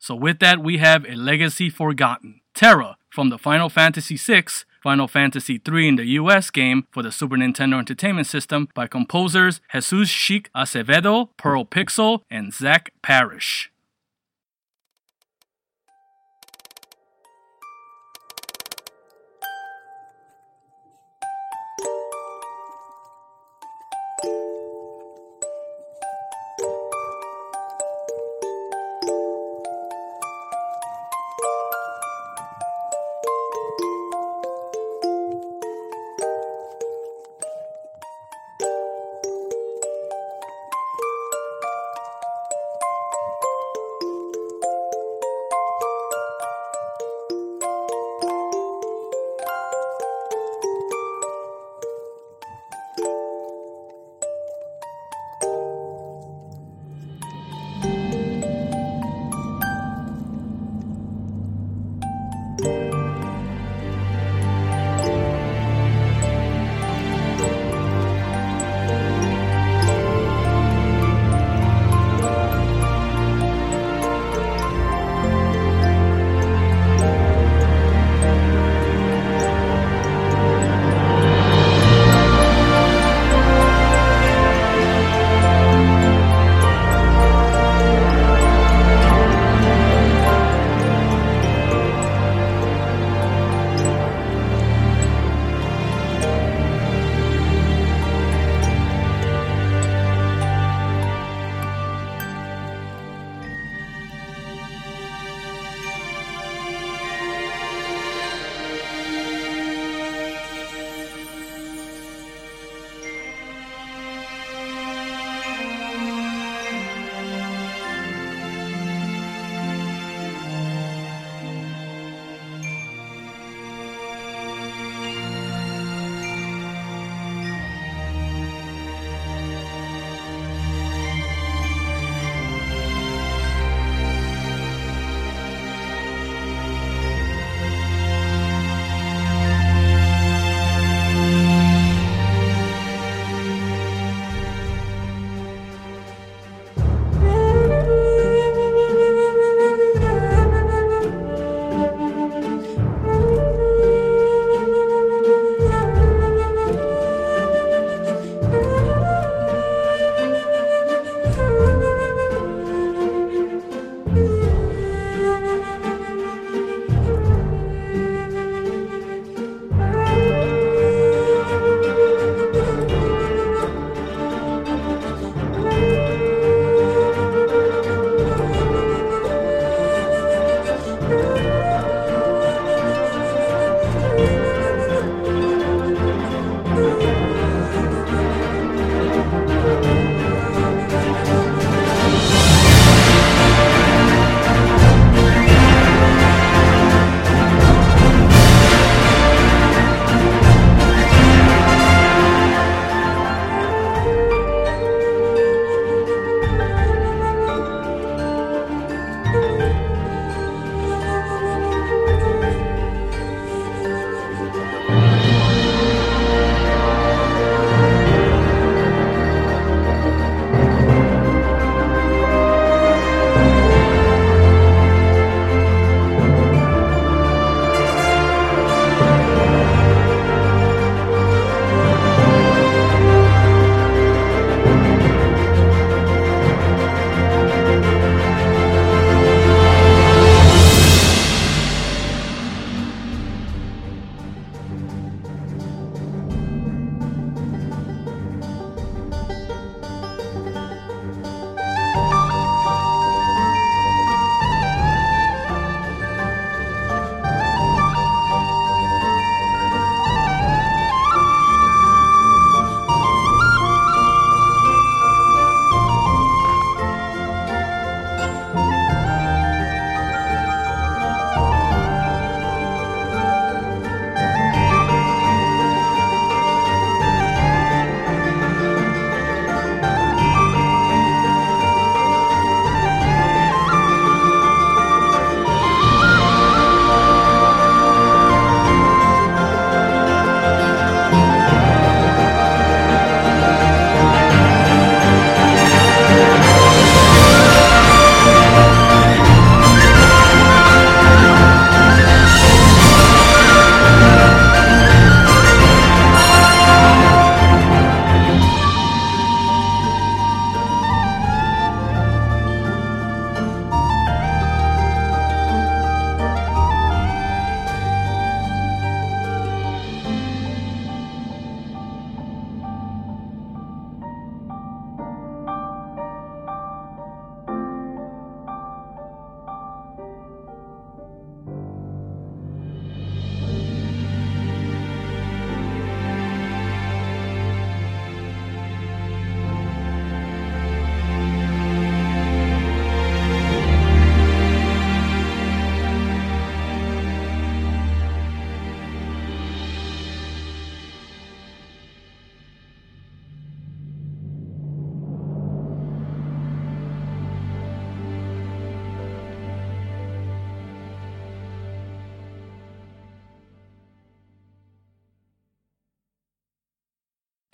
So 0.00 0.16
with 0.16 0.40
that, 0.40 0.58
we 0.58 0.78
have 0.78 1.04
A 1.04 1.14
Legacy 1.14 1.70
Forgotten, 1.70 2.40
Terra 2.54 2.96
from 3.08 3.30
the 3.30 3.38
Final 3.38 3.68
Fantasy 3.68 4.16
VI, 4.16 4.46
Final 4.82 5.06
Fantasy 5.06 5.62
III 5.64 5.86
in 5.86 5.94
the 5.94 6.06
US 6.06 6.50
game 6.50 6.88
for 6.90 7.04
the 7.04 7.12
Super 7.12 7.36
Nintendo 7.36 7.78
Entertainment 7.78 8.26
System 8.26 8.68
by 8.74 8.88
composers 8.88 9.60
Jesus 9.72 10.08
Chic 10.08 10.50
Acevedo, 10.56 11.28
Pearl 11.36 11.64
Pixel, 11.64 12.22
and 12.28 12.52
Zach 12.52 12.90
Parrish. 13.00 13.70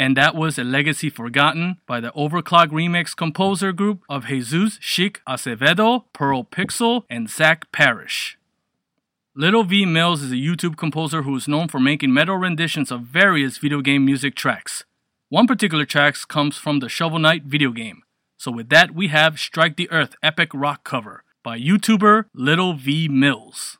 And 0.05 0.18
that 0.18 0.34
was 0.34 0.59
A 0.59 0.64
Legacy 0.64 1.09
Forgotten 1.09 1.78
by 1.86 1.98
the 1.98 2.12
OverClocked 2.12 2.68
ReMix 2.68 3.16
composer 3.16 3.72
group 3.72 4.02
of 4.07 4.26
Jesus 4.26 4.76
Chic 4.78 5.22
Acevedo, 5.26 6.05
Pearl 6.12 6.44
Pixel, 6.44 7.05
and 7.09 7.30
Zach 7.30 7.72
Parrish. 7.72 8.36
Little 9.34 9.64
V 9.64 9.86
Mills 9.86 10.20
is 10.20 10.30
a 10.30 10.34
YouTube 10.34 10.76
composer 10.76 11.22
who 11.22 11.34
is 11.34 11.48
known 11.48 11.68
for 11.68 11.80
making 11.80 12.12
metal 12.12 12.36
renditions 12.36 12.90
of 12.92 13.00
various 13.00 13.57
video 13.57 13.80
game 13.80 14.05
music 14.05 14.34
tracks. 14.34 14.84
One 15.30 15.46
particular 15.46 15.86
track 15.86 16.16
comes 16.28 16.59
from 16.59 16.80
the 16.80 16.90
Shovel 16.90 17.18
Knight 17.18 17.44
video 17.44 17.70
game. 17.70 18.02
So 18.36 18.52
with 18.52 18.68
that, 18.68 18.94
we 18.94 19.09
have 19.09 19.40
Strike 19.40 19.76
the 19.76 19.90
Earth 19.90 20.16
epic 20.22 20.50
rock 20.52 20.84
cover 20.84 21.24
by 21.42 21.59
YouTuber 21.59 22.26
Little 22.34 22.74
V 22.74 23.09
Mills. 23.09 23.78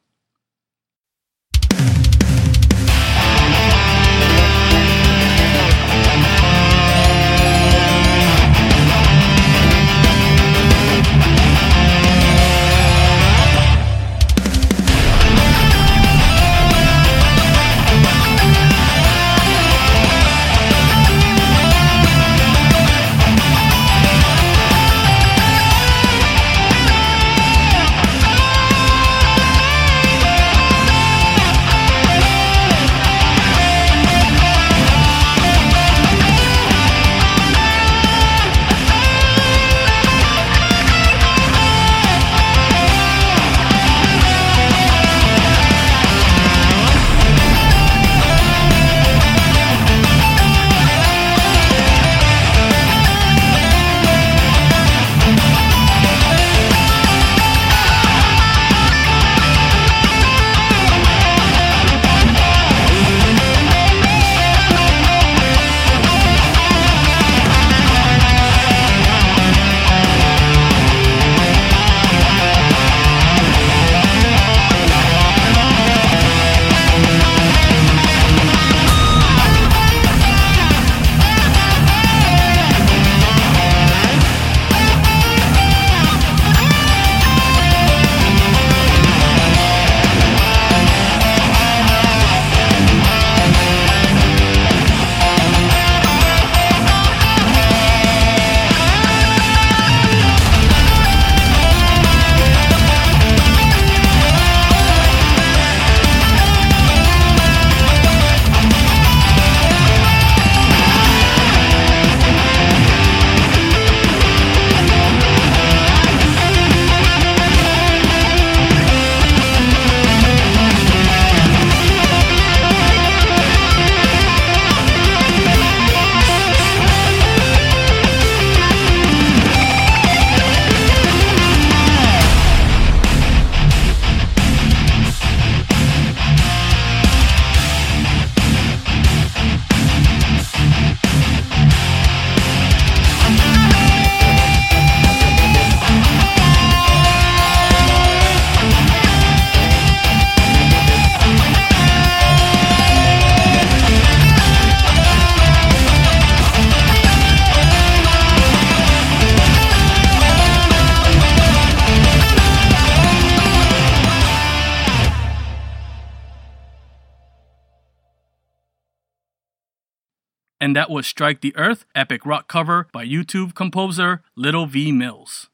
Was 170.95 171.09
Strike 171.09 171.41
the 171.41 171.57
Earth, 171.57 171.87
epic 171.97 172.25
rock 172.25 172.47
cover 172.47 172.87
by 172.93 173.05
YouTube 173.05 173.57
composer 173.57 174.23
Little 174.37 174.67
V 174.67 174.93
Mills. 174.93 175.51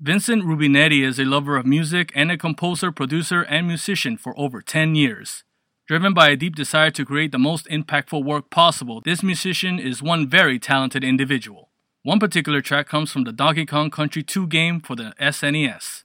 Vincent 0.00 0.42
Rubinetti 0.42 1.06
is 1.06 1.20
a 1.20 1.24
lover 1.24 1.56
of 1.56 1.64
music 1.64 2.10
and 2.16 2.28
a 2.28 2.36
composer, 2.36 2.90
producer, 2.90 3.42
and 3.42 3.68
musician 3.68 4.16
for 4.16 4.36
over 4.36 4.60
10 4.60 4.96
years. 4.96 5.44
Driven 5.86 6.12
by 6.12 6.30
a 6.30 6.36
deep 6.36 6.56
desire 6.56 6.90
to 6.90 7.04
create 7.04 7.30
the 7.30 7.38
most 7.38 7.68
impactful 7.68 8.24
work 8.24 8.50
possible, 8.50 9.00
this 9.04 9.22
musician 9.22 9.78
is 9.78 10.02
one 10.02 10.28
very 10.28 10.58
talented 10.58 11.04
individual. 11.04 11.70
One 12.02 12.18
particular 12.18 12.60
track 12.60 12.88
comes 12.88 13.12
from 13.12 13.22
the 13.22 13.32
Donkey 13.32 13.64
Kong 13.64 13.90
Country 13.90 14.24
2 14.24 14.48
game 14.48 14.80
for 14.80 14.96
the 14.96 15.14
SNES. 15.20 16.02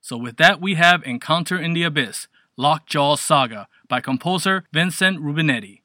So, 0.00 0.16
with 0.16 0.38
that, 0.38 0.62
we 0.62 0.76
have 0.76 1.02
Encounter 1.02 1.58
in 1.58 1.74
the 1.74 1.82
Abyss 1.82 2.28
Lockjaw 2.56 3.16
Saga 3.16 3.68
by 3.86 4.00
composer 4.00 4.64
Vincent 4.72 5.20
Rubinetti. 5.20 5.82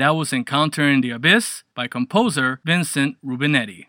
And 0.00 0.06
that 0.06 0.16
was 0.16 0.32
Encounter 0.32 0.88
in 0.88 1.02
the 1.02 1.10
Abyss 1.10 1.62
by 1.74 1.86
composer 1.86 2.58
Vincent 2.64 3.18
Rubinetti. 3.22 3.88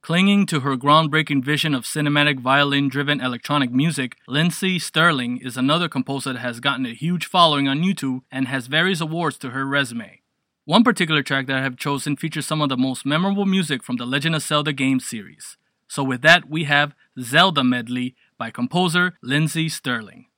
Clinging 0.00 0.46
to 0.46 0.60
her 0.60 0.78
groundbreaking 0.78 1.44
vision 1.44 1.74
of 1.74 1.84
cinematic 1.84 2.40
violin 2.40 2.88
driven 2.88 3.20
electronic 3.20 3.70
music, 3.70 4.16
Lindsey 4.26 4.78
Stirling 4.78 5.36
is 5.36 5.58
another 5.58 5.90
composer 5.90 6.32
that 6.32 6.38
has 6.38 6.58
gotten 6.58 6.86
a 6.86 6.94
huge 6.94 7.26
following 7.26 7.68
on 7.68 7.82
YouTube 7.82 8.20
and 8.32 8.48
has 8.48 8.66
various 8.66 9.02
awards 9.02 9.36
to 9.36 9.50
her 9.50 9.66
resume. 9.66 10.22
One 10.64 10.82
particular 10.82 11.22
track 11.22 11.46
that 11.48 11.56
I 11.58 11.62
have 11.62 11.76
chosen 11.76 12.16
features 12.16 12.46
some 12.46 12.62
of 12.62 12.70
the 12.70 12.78
most 12.78 13.04
memorable 13.04 13.44
music 13.44 13.82
from 13.82 13.96
the 13.96 14.06
Legend 14.06 14.36
of 14.36 14.42
Zelda 14.42 14.72
game 14.72 15.00
series. 15.00 15.58
So, 15.86 16.02
with 16.02 16.22
that, 16.22 16.48
we 16.48 16.64
have 16.64 16.94
Zelda 17.20 17.62
Medley 17.62 18.16
by 18.38 18.50
composer 18.50 19.18
Lindsey 19.22 19.68
Stirling. 19.68 20.28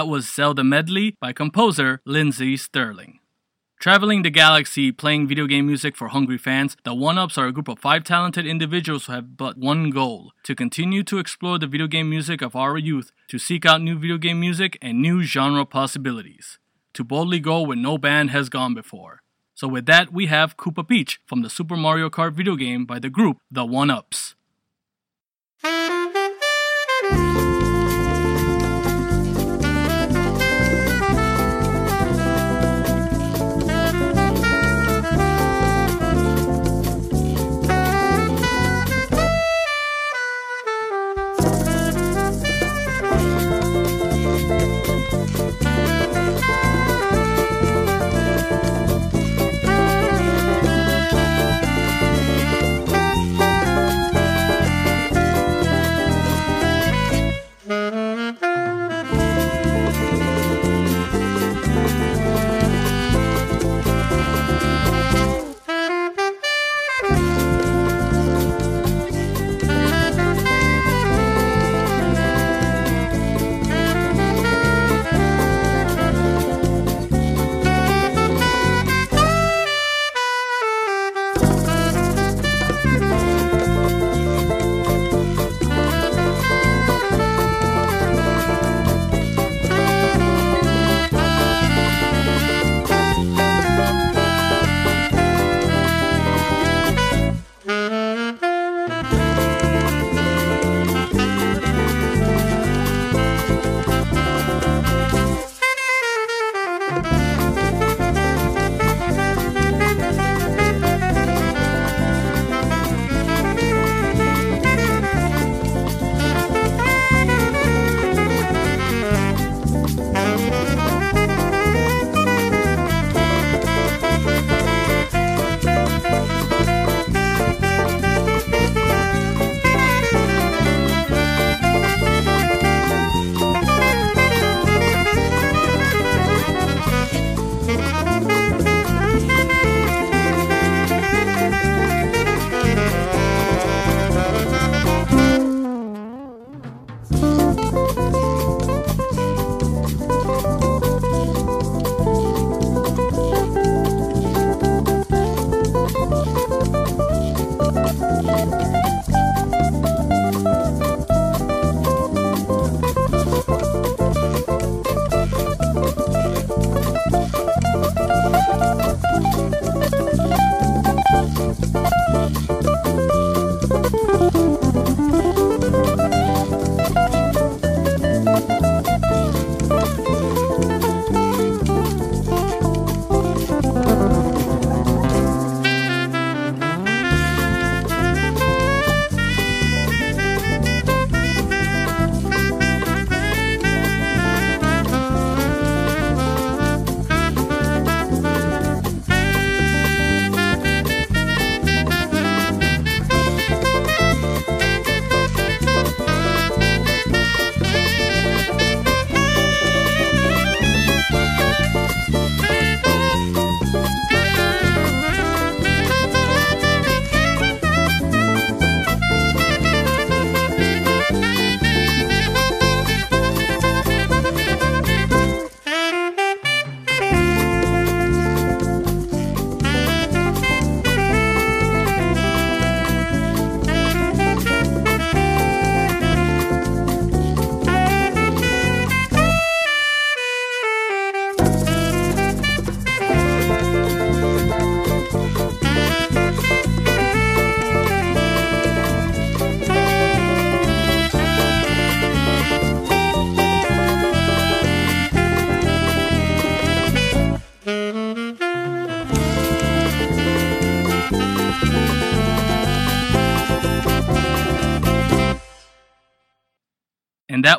That 0.00 0.08
was 0.08 0.32
Zelda 0.32 0.64
Medley 0.64 1.14
by 1.20 1.34
composer 1.34 2.00
Lindsey 2.06 2.56
Stirling. 2.56 3.18
Traveling 3.78 4.22
the 4.22 4.30
galaxy 4.30 4.92
playing 4.92 5.28
video 5.28 5.46
game 5.46 5.66
music 5.66 5.94
for 5.94 6.08
hungry 6.08 6.38
fans, 6.38 6.74
the 6.84 6.94
One 6.94 7.18
Ups 7.18 7.36
are 7.36 7.48
a 7.48 7.52
group 7.52 7.68
of 7.68 7.80
five 7.80 8.04
talented 8.04 8.46
individuals 8.46 9.04
who 9.04 9.12
have 9.12 9.36
but 9.36 9.58
one 9.58 9.90
goal 9.90 10.32
to 10.44 10.54
continue 10.54 11.02
to 11.02 11.18
explore 11.18 11.58
the 11.58 11.66
video 11.66 11.86
game 11.86 12.08
music 12.08 12.40
of 12.40 12.56
our 12.56 12.78
youth, 12.78 13.12
to 13.28 13.38
seek 13.38 13.66
out 13.66 13.82
new 13.82 13.98
video 13.98 14.16
game 14.16 14.40
music 14.40 14.78
and 14.80 15.02
new 15.02 15.22
genre 15.22 15.66
possibilities, 15.66 16.58
to 16.94 17.04
boldly 17.04 17.38
go 17.38 17.60
where 17.60 17.76
no 17.76 17.98
band 17.98 18.30
has 18.30 18.48
gone 18.48 18.72
before. 18.72 19.20
So, 19.52 19.68
with 19.68 19.84
that, 19.84 20.14
we 20.14 20.28
have 20.28 20.56
Koopa 20.56 20.88
Beach 20.88 21.20
from 21.26 21.42
the 21.42 21.50
Super 21.50 21.76
Mario 21.76 22.08
Kart 22.08 22.32
video 22.32 22.56
game 22.56 22.86
by 22.86 22.98
the 23.00 23.10
group 23.10 23.36
The 23.50 23.66
One 23.66 23.90
Ups. 23.90 24.34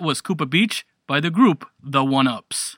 Was 0.02 0.22
Koopa 0.22 0.50
Beach 0.50 0.86
by 1.08 1.20
the 1.20 1.30
group 1.30 1.66
The 1.84 2.04
One 2.04 2.28
Ups. 2.28 2.78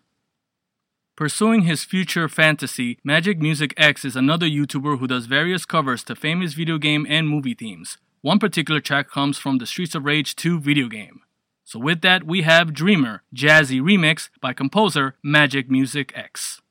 Pursuing 1.16 1.62
his 1.62 1.84
future 1.84 2.28
fantasy, 2.28 2.98
Magic 3.04 3.40
Music 3.40 3.74
X 3.78 4.04
is 4.04 4.16
another 4.16 4.48
YouTuber 4.48 5.00
who 5.00 5.08
does 5.08 5.28
various 5.28 5.66
covers 5.66 6.04
to 6.04 6.16
famous 6.16 6.54
video 6.54 6.78
game 6.78 7.06
and 7.08 7.30
movie 7.30 7.54
themes. 7.54 7.98
One 8.22 8.40
particular 8.40 8.80
track 8.80 9.10
comes 9.10 9.38
from 9.38 9.60
the 9.60 9.66
Streets 9.66 9.96
of 9.96 10.06
Rage 10.06 10.36
2 10.36 10.60
video 10.60 10.88
game. 10.88 11.22
So, 11.64 11.80
with 11.80 12.02
that, 12.02 12.26
we 12.26 12.42
have 12.42 12.74
Dreamer, 12.74 13.24
Jazzy 13.36 13.82
Remix 13.82 14.30
by 14.42 14.54
composer 14.54 15.16
Magic 15.24 15.70
Music 15.70 16.12
X. 16.16 16.62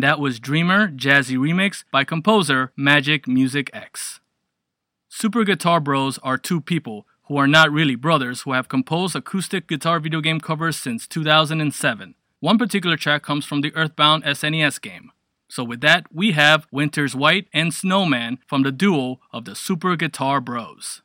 and 0.00 0.04
that 0.06 0.18
was 0.18 0.40
Dreamer 0.40 0.88
Jazzy 0.88 1.36
Remix 1.36 1.84
by 1.92 2.04
composer 2.04 2.72
Magic 2.74 3.28
Music 3.28 3.68
X. 3.74 4.18
Super 5.10 5.44
Guitar 5.44 5.78
Bros 5.78 6.16
are 6.22 6.38
two 6.38 6.62
people 6.62 7.06
who 7.24 7.36
are 7.36 7.46
not 7.46 7.70
really 7.70 7.96
brothers 7.96 8.40
who 8.40 8.52
have 8.52 8.66
composed 8.66 9.14
acoustic 9.14 9.68
guitar 9.68 10.00
video 10.00 10.22
game 10.22 10.40
covers 10.40 10.78
since 10.78 11.06
2007. 11.06 12.14
One 12.38 12.56
particular 12.56 12.96
track 12.96 13.22
comes 13.22 13.44
from 13.44 13.60
the 13.60 13.74
Earthbound 13.74 14.24
SNES 14.24 14.80
game. 14.80 15.12
So, 15.50 15.62
with 15.62 15.82
that, 15.82 16.06
we 16.10 16.32
have 16.32 16.66
Winter's 16.72 17.14
White 17.14 17.48
and 17.52 17.74
Snowman 17.74 18.38
from 18.46 18.62
the 18.62 18.72
duo 18.72 19.20
of 19.34 19.44
the 19.44 19.54
Super 19.54 19.96
Guitar 19.96 20.40
Bros. 20.40 21.02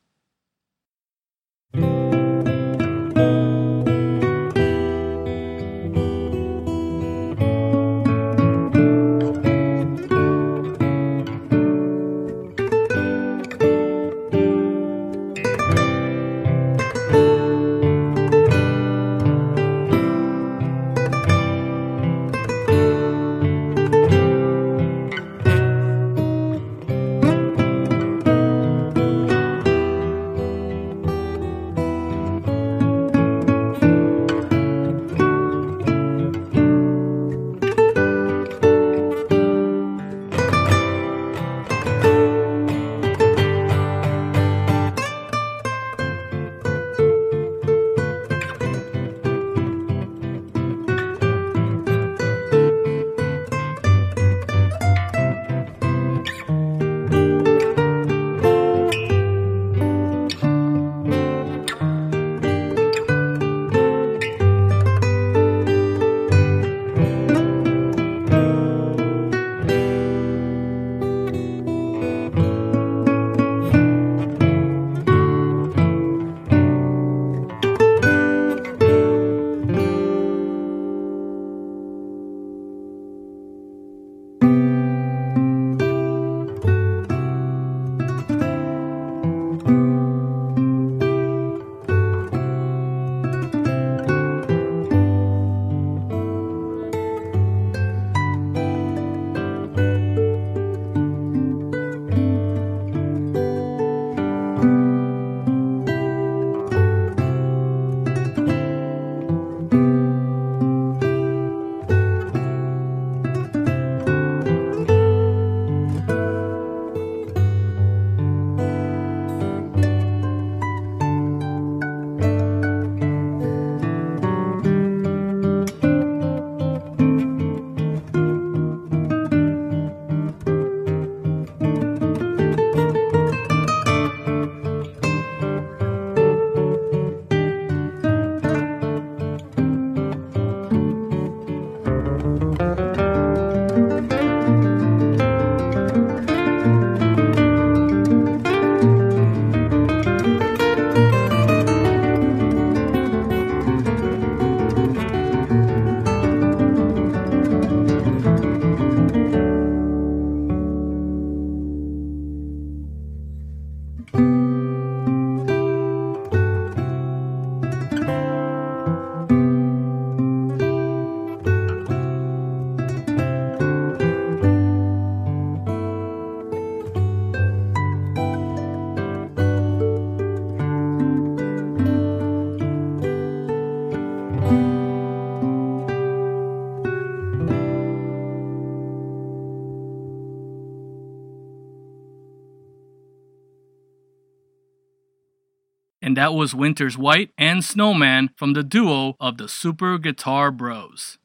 That 196.26 196.34
was 196.34 196.56
Winter's 196.56 196.98
White 196.98 197.30
and 197.38 197.64
Snowman 197.64 198.30
from 198.34 198.54
the 198.54 198.64
duo 198.64 199.14
of 199.20 199.38
the 199.38 199.48
Super 199.48 199.96
Guitar 199.96 200.50
Bros. 200.50 201.18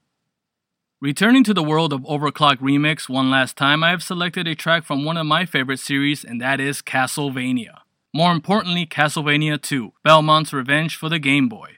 Returning 1.01 1.43
to 1.45 1.55
the 1.55 1.63
world 1.63 1.91
of 1.91 2.01
OverClocked 2.01 2.59
ReMix 2.59 3.09
one 3.09 3.31
last 3.31 3.57
time, 3.57 3.83
I 3.83 3.89
have 3.89 4.03
selected 4.03 4.47
a 4.47 4.53
track 4.53 4.83
from 4.83 5.03
one 5.03 5.17
of 5.17 5.25
my 5.25 5.47
favorite 5.47 5.79
series, 5.79 6.23
and 6.23 6.39
that 6.39 6.59
is 6.59 6.83
Castlevania. 6.83 7.79
More 8.13 8.31
importantly, 8.31 8.85
Castlevania 8.85 9.59
2 9.59 9.91
Belmont's 10.03 10.53
Revenge 10.53 10.95
for 10.95 11.09
the 11.09 11.17
Game 11.17 11.49
Boy. 11.49 11.77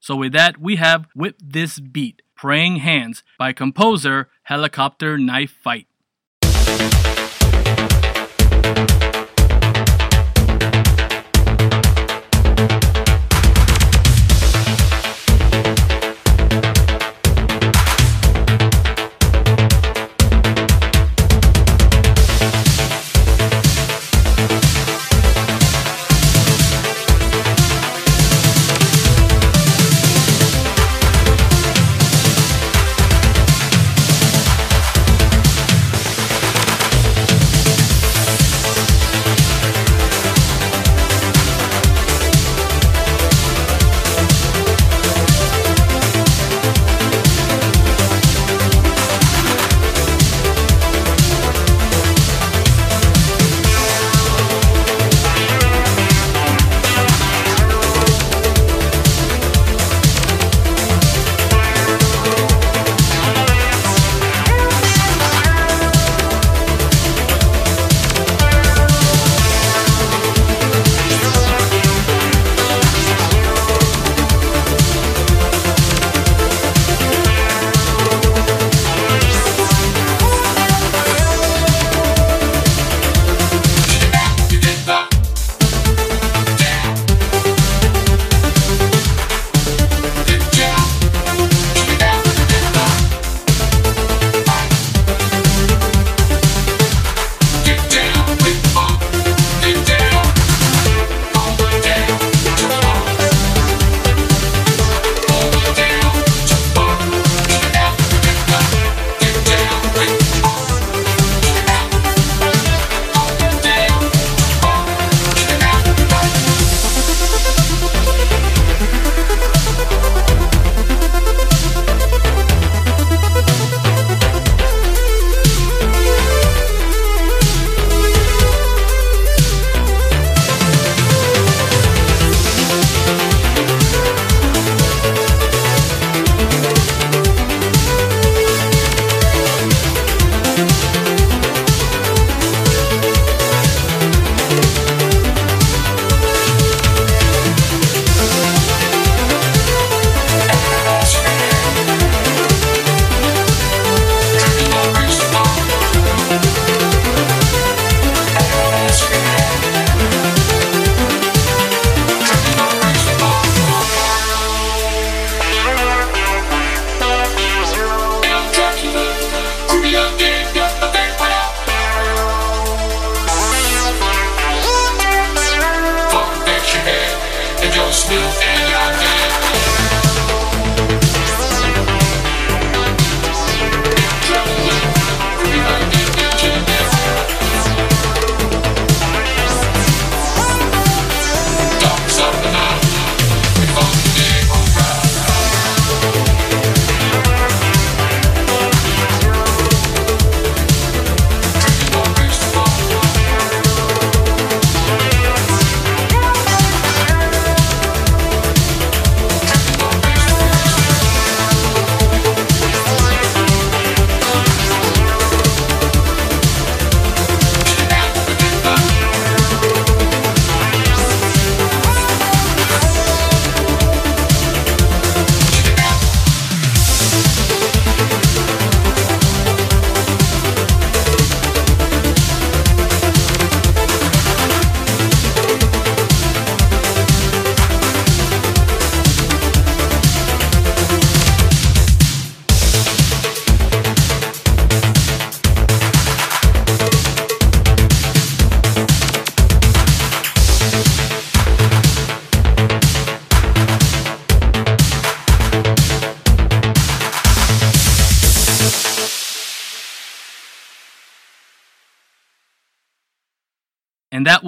So, 0.00 0.16
with 0.16 0.32
that, 0.32 0.58
we 0.58 0.74
have 0.74 1.06
Whip 1.14 1.36
This 1.40 1.78
Beat 1.78 2.22
Praying 2.34 2.78
Hands 2.78 3.22
by 3.38 3.52
composer 3.52 4.30
Helicopter 4.42 5.16
Knife 5.16 5.54
Fight. 5.62 5.86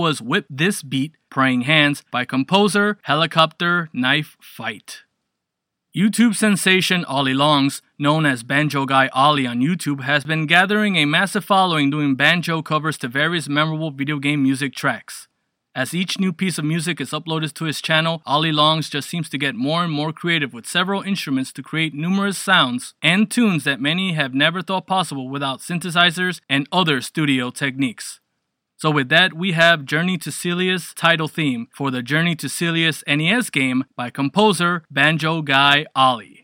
Was 0.06 0.22
Whip 0.22 0.46
This 0.48 0.84
Beat 0.84 1.16
Praying 1.30 1.62
Hands 1.62 2.00
by 2.12 2.24
composer 2.24 2.96
Helicopter 3.02 3.88
Knife 3.92 4.36
Fight. 4.40 5.02
YouTube 5.96 6.36
sensation 6.36 7.04
Ollie 7.06 7.34
Longs, 7.34 7.82
known 7.98 8.24
as 8.24 8.44
Banjo 8.44 8.86
Guy 8.86 9.08
Ollie 9.12 9.48
on 9.48 9.58
YouTube, 9.58 10.02
has 10.02 10.22
been 10.22 10.46
gathering 10.46 10.94
a 10.94 11.06
massive 11.06 11.44
following 11.44 11.90
doing 11.90 12.14
banjo 12.14 12.62
covers 12.62 12.96
to 12.98 13.08
various 13.08 13.48
memorable 13.48 13.90
video 13.90 14.20
game 14.20 14.44
music 14.44 14.76
tracks. 14.76 15.26
As 15.74 15.92
each 15.92 16.20
new 16.20 16.32
piece 16.32 16.56
of 16.56 16.64
music 16.64 17.00
is 17.00 17.10
uploaded 17.10 17.52
to 17.54 17.64
his 17.64 17.82
channel, 17.82 18.22
Ollie 18.24 18.52
Longs 18.52 18.88
just 18.88 19.08
seems 19.10 19.28
to 19.30 19.38
get 19.38 19.56
more 19.56 19.82
and 19.82 19.92
more 19.92 20.12
creative 20.12 20.54
with 20.54 20.66
several 20.68 21.02
instruments 21.02 21.52
to 21.54 21.64
create 21.64 21.94
numerous 21.94 22.38
sounds 22.38 22.94
and 23.02 23.28
tunes 23.28 23.64
that 23.64 23.80
many 23.80 24.12
have 24.12 24.32
never 24.32 24.62
thought 24.62 24.86
possible 24.86 25.28
without 25.28 25.58
synthesizers 25.58 26.40
and 26.48 26.68
other 26.70 27.00
studio 27.00 27.50
techniques. 27.50 28.20
So 28.86 28.92
with 28.92 29.08
that, 29.08 29.34
we 29.34 29.50
have 29.50 29.84
Journey 29.84 30.16
to 30.18 30.30
Silius 30.30 30.94
title 30.94 31.26
theme 31.26 31.66
for 31.72 31.90
the 31.90 32.04
Journey 32.04 32.36
to 32.36 32.48
Silius 32.48 33.02
NES 33.08 33.50
game 33.50 33.82
by 33.96 34.10
composer 34.10 34.84
Banjo 34.88 35.42
Guy 35.42 35.86
Ollie. 35.96 36.35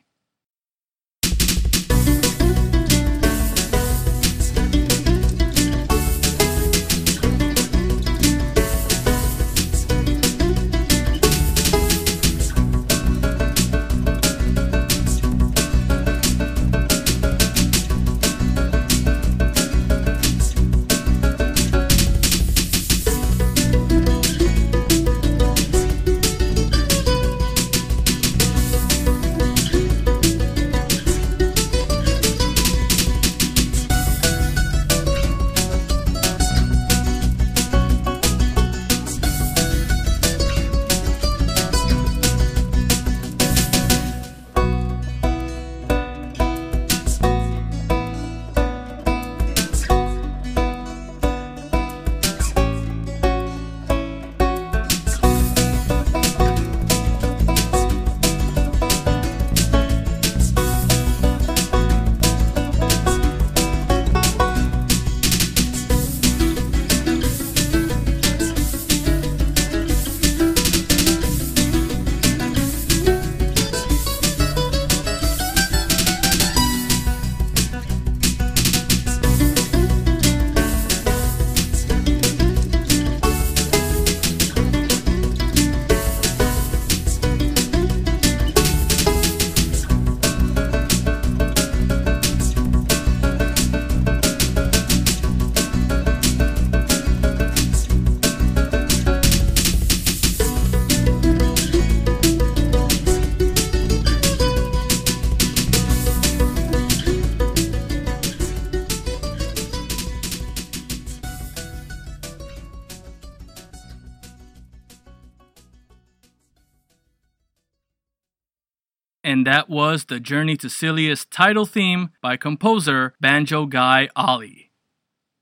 That 119.52 119.68
was 119.68 120.06
the 120.06 120.18
Journey 120.18 120.56
to 120.56 120.70
Silius 120.70 121.26
title 121.30 121.66
theme 121.66 122.08
by 122.22 122.38
composer 122.38 123.12
Banjo 123.20 123.66
Guy 123.66 124.08
Ollie. 124.16 124.70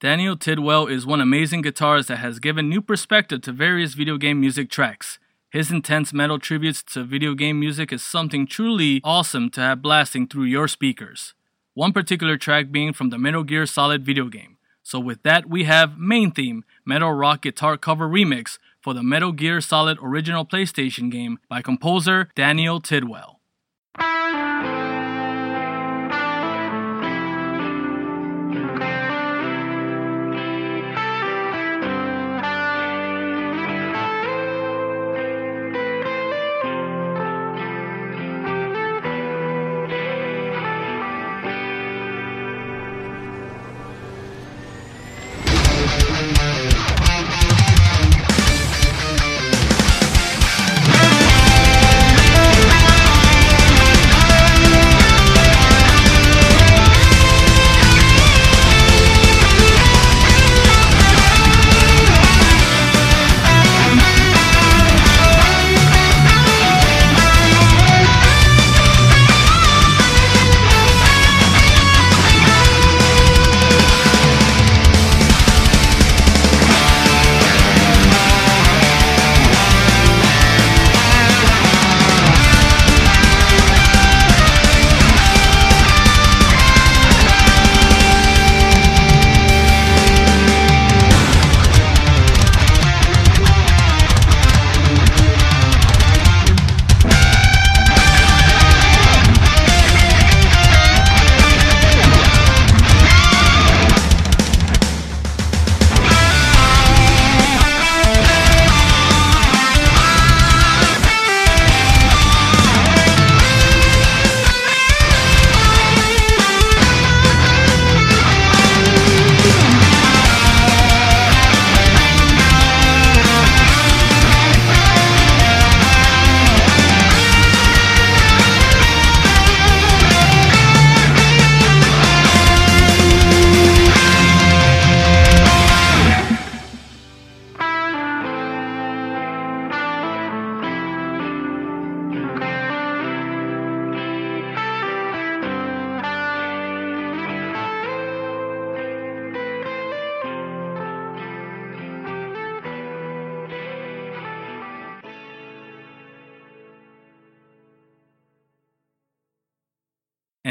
Daniel 0.00 0.36
Tidwell 0.36 0.88
is 0.88 1.06
one 1.06 1.20
amazing 1.20 1.62
guitarist 1.62 2.08
that 2.08 2.16
has 2.16 2.40
given 2.40 2.68
new 2.68 2.82
perspective 2.82 3.40
to 3.42 3.52
various 3.52 3.94
video 3.94 4.16
game 4.16 4.40
music 4.40 4.68
tracks. 4.68 5.20
His 5.52 5.70
intense 5.70 6.12
metal 6.12 6.40
tributes 6.40 6.82
to 6.92 7.04
video 7.04 7.34
game 7.34 7.60
music 7.60 7.92
is 7.92 8.02
something 8.02 8.48
truly 8.48 9.00
awesome 9.04 9.48
to 9.50 9.60
have 9.60 9.80
blasting 9.80 10.26
through 10.26 10.46
your 10.46 10.66
speakers. 10.66 11.34
One 11.74 11.92
particular 11.92 12.36
track 12.36 12.72
being 12.72 12.92
from 12.92 13.10
the 13.10 13.18
Metal 13.18 13.44
Gear 13.44 13.64
Solid 13.64 14.04
video 14.04 14.26
game. 14.26 14.56
So, 14.82 14.98
with 14.98 15.22
that, 15.22 15.48
we 15.48 15.64
have 15.64 15.98
Main 15.98 16.32
Theme 16.32 16.64
Metal 16.84 17.12
Rock 17.12 17.42
Guitar 17.42 17.76
Cover 17.76 18.08
Remix 18.08 18.58
for 18.80 18.92
the 18.92 19.04
Metal 19.04 19.30
Gear 19.30 19.60
Solid 19.60 19.98
original 20.02 20.44
PlayStation 20.44 21.12
game 21.12 21.38
by 21.48 21.62
composer 21.62 22.28
Daniel 22.34 22.80
Tidwell. 22.80 23.39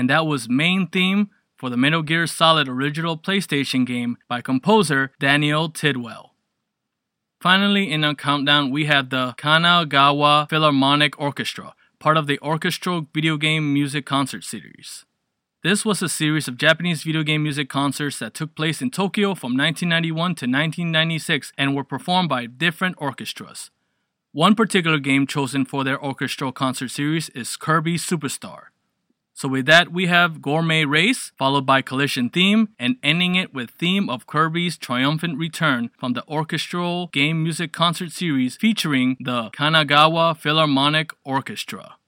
That 0.10 0.26
was 0.26 0.50
main 0.50 0.88
theme 0.88 1.30
for 1.56 1.70
the 1.70 1.78
Metal 1.78 2.02
Gear 2.02 2.26
Solid 2.26 2.68
original 2.68 3.18
PlayStation 3.18 3.86
game 3.86 4.18
by 4.28 4.42
composer 4.42 5.12
Daniel 5.20 5.70
Tidwell. 5.70 6.36
Finally, 7.42 7.92
in 7.92 8.04
our 8.04 8.16
countdown, 8.16 8.72
we 8.72 8.86
have 8.86 9.10
the 9.10 9.34
Kanagawa 9.38 10.50
Philharmonic 10.50 11.20
Orchestra, 11.20 11.76
part 12.00 12.18
of 12.18 12.28
the 12.28 12.40
orchestral 12.40 13.08
video 13.14 13.38
game 13.38 13.74
music 13.74 14.06
concert 14.06 14.44
series. 14.44 15.06
This 15.62 15.86
was 15.86 16.02
a 16.02 16.10
series 16.10 16.48
of 16.48 16.58
Japanese 16.58 17.04
video 17.04 17.22
game 17.22 17.44
music 17.44 17.70
concerts 17.70 18.20
that 18.20 18.34
took 18.34 18.56
place 18.56 18.82
in 18.82 18.92
Tokyo 18.92 19.36
from 19.36 19.58
1991 19.58 20.16
to 20.16 20.46
1996 20.46 21.54
and 21.58 21.76
were 21.76 21.84
performed 21.84 22.30
by 22.30 22.46
different 22.46 22.96
orchestras. 22.98 23.70
One 24.32 24.56
particular 24.56 25.00
game 25.00 25.28
chosen 25.28 25.66
for 25.66 25.84
their 25.84 26.02
orchestral 26.02 26.52
concert 26.52 26.90
series 26.90 27.30
is 27.30 27.58
Kirby 27.58 27.98
Superstar. 27.98 28.70
So 29.40 29.48
with 29.48 29.68
that, 29.68 29.94
we 29.94 30.08
have 30.08 30.42
Gourmet 30.42 30.84
Race, 30.84 31.32
followed 31.38 31.66
by 31.66 31.82
Collision 31.82 32.30
Theme, 32.30 32.68
and 32.78 32.98
ending 33.02 33.36
it 33.36 33.54
with 33.54 33.70
Theme 33.70 34.10
of 34.10 34.28
Kirby's 34.28 34.78
Triumphant 34.78 35.38
Return 35.38 35.92
from 35.98 36.12
the 36.12 36.28
orchestral 36.28 37.08
game 37.14 37.42
music 37.42 37.72
concert 37.72 38.12
series 38.12 38.58
featuring 38.58 39.16
the 39.18 39.50
Kanagawa 39.52 40.36
Philharmonic 40.36 41.12
Orchestra. 41.24 41.99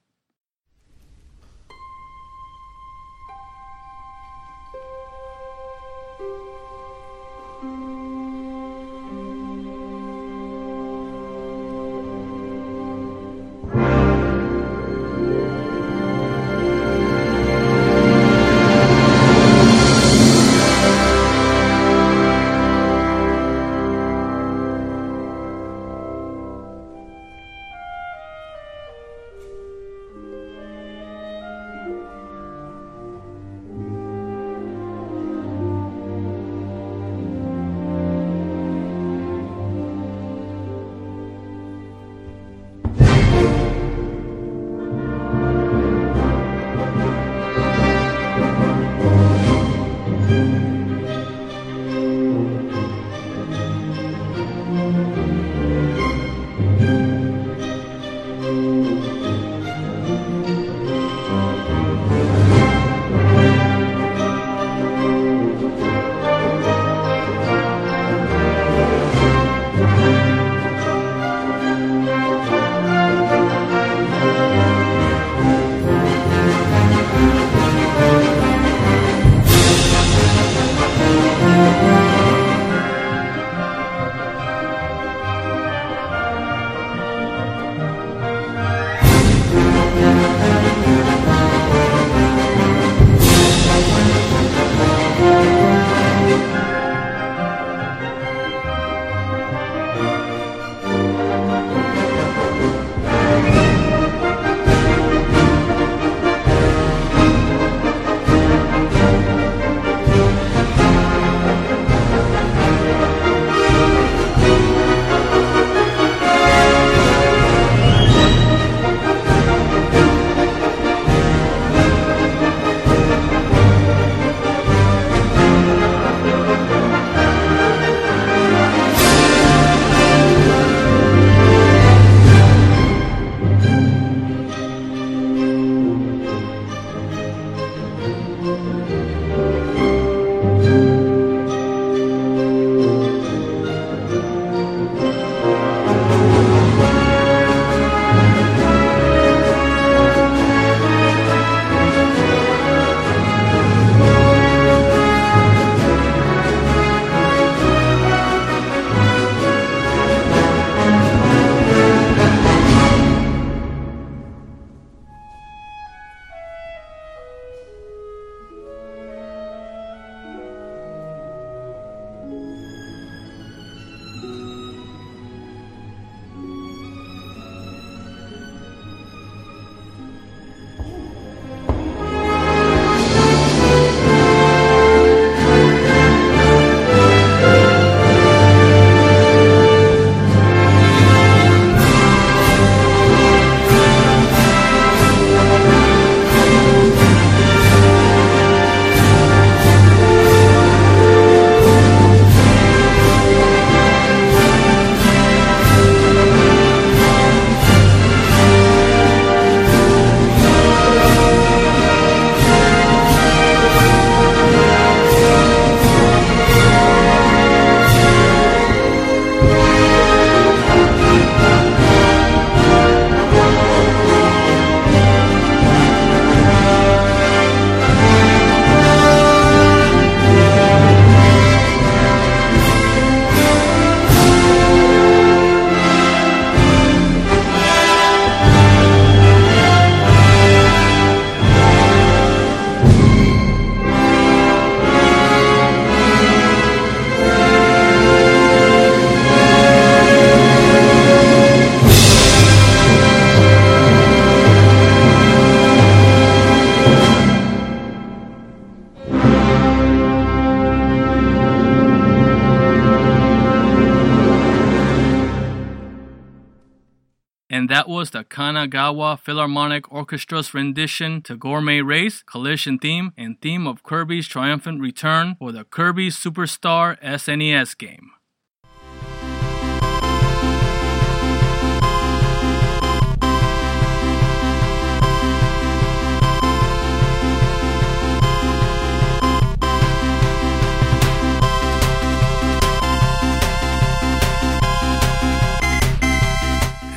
Kanagawa 268.61 269.19
Philharmonic 269.19 269.85
Orchestra's 269.89 270.53
rendition 270.53 271.21
to 271.23 271.35
Gourmet 271.35 271.81
Race, 271.81 272.21
Collision 272.23 272.77
Theme, 272.77 273.11
and 273.17 273.41
theme 273.41 273.65
of 273.65 273.81
Kirby's 273.81 274.27
triumphant 274.27 274.81
return 274.81 275.35
for 275.39 275.51
the 275.51 275.63
Kirby 275.63 276.09
Superstar 276.09 277.01
SNES 277.01 277.75
game. 277.77 278.11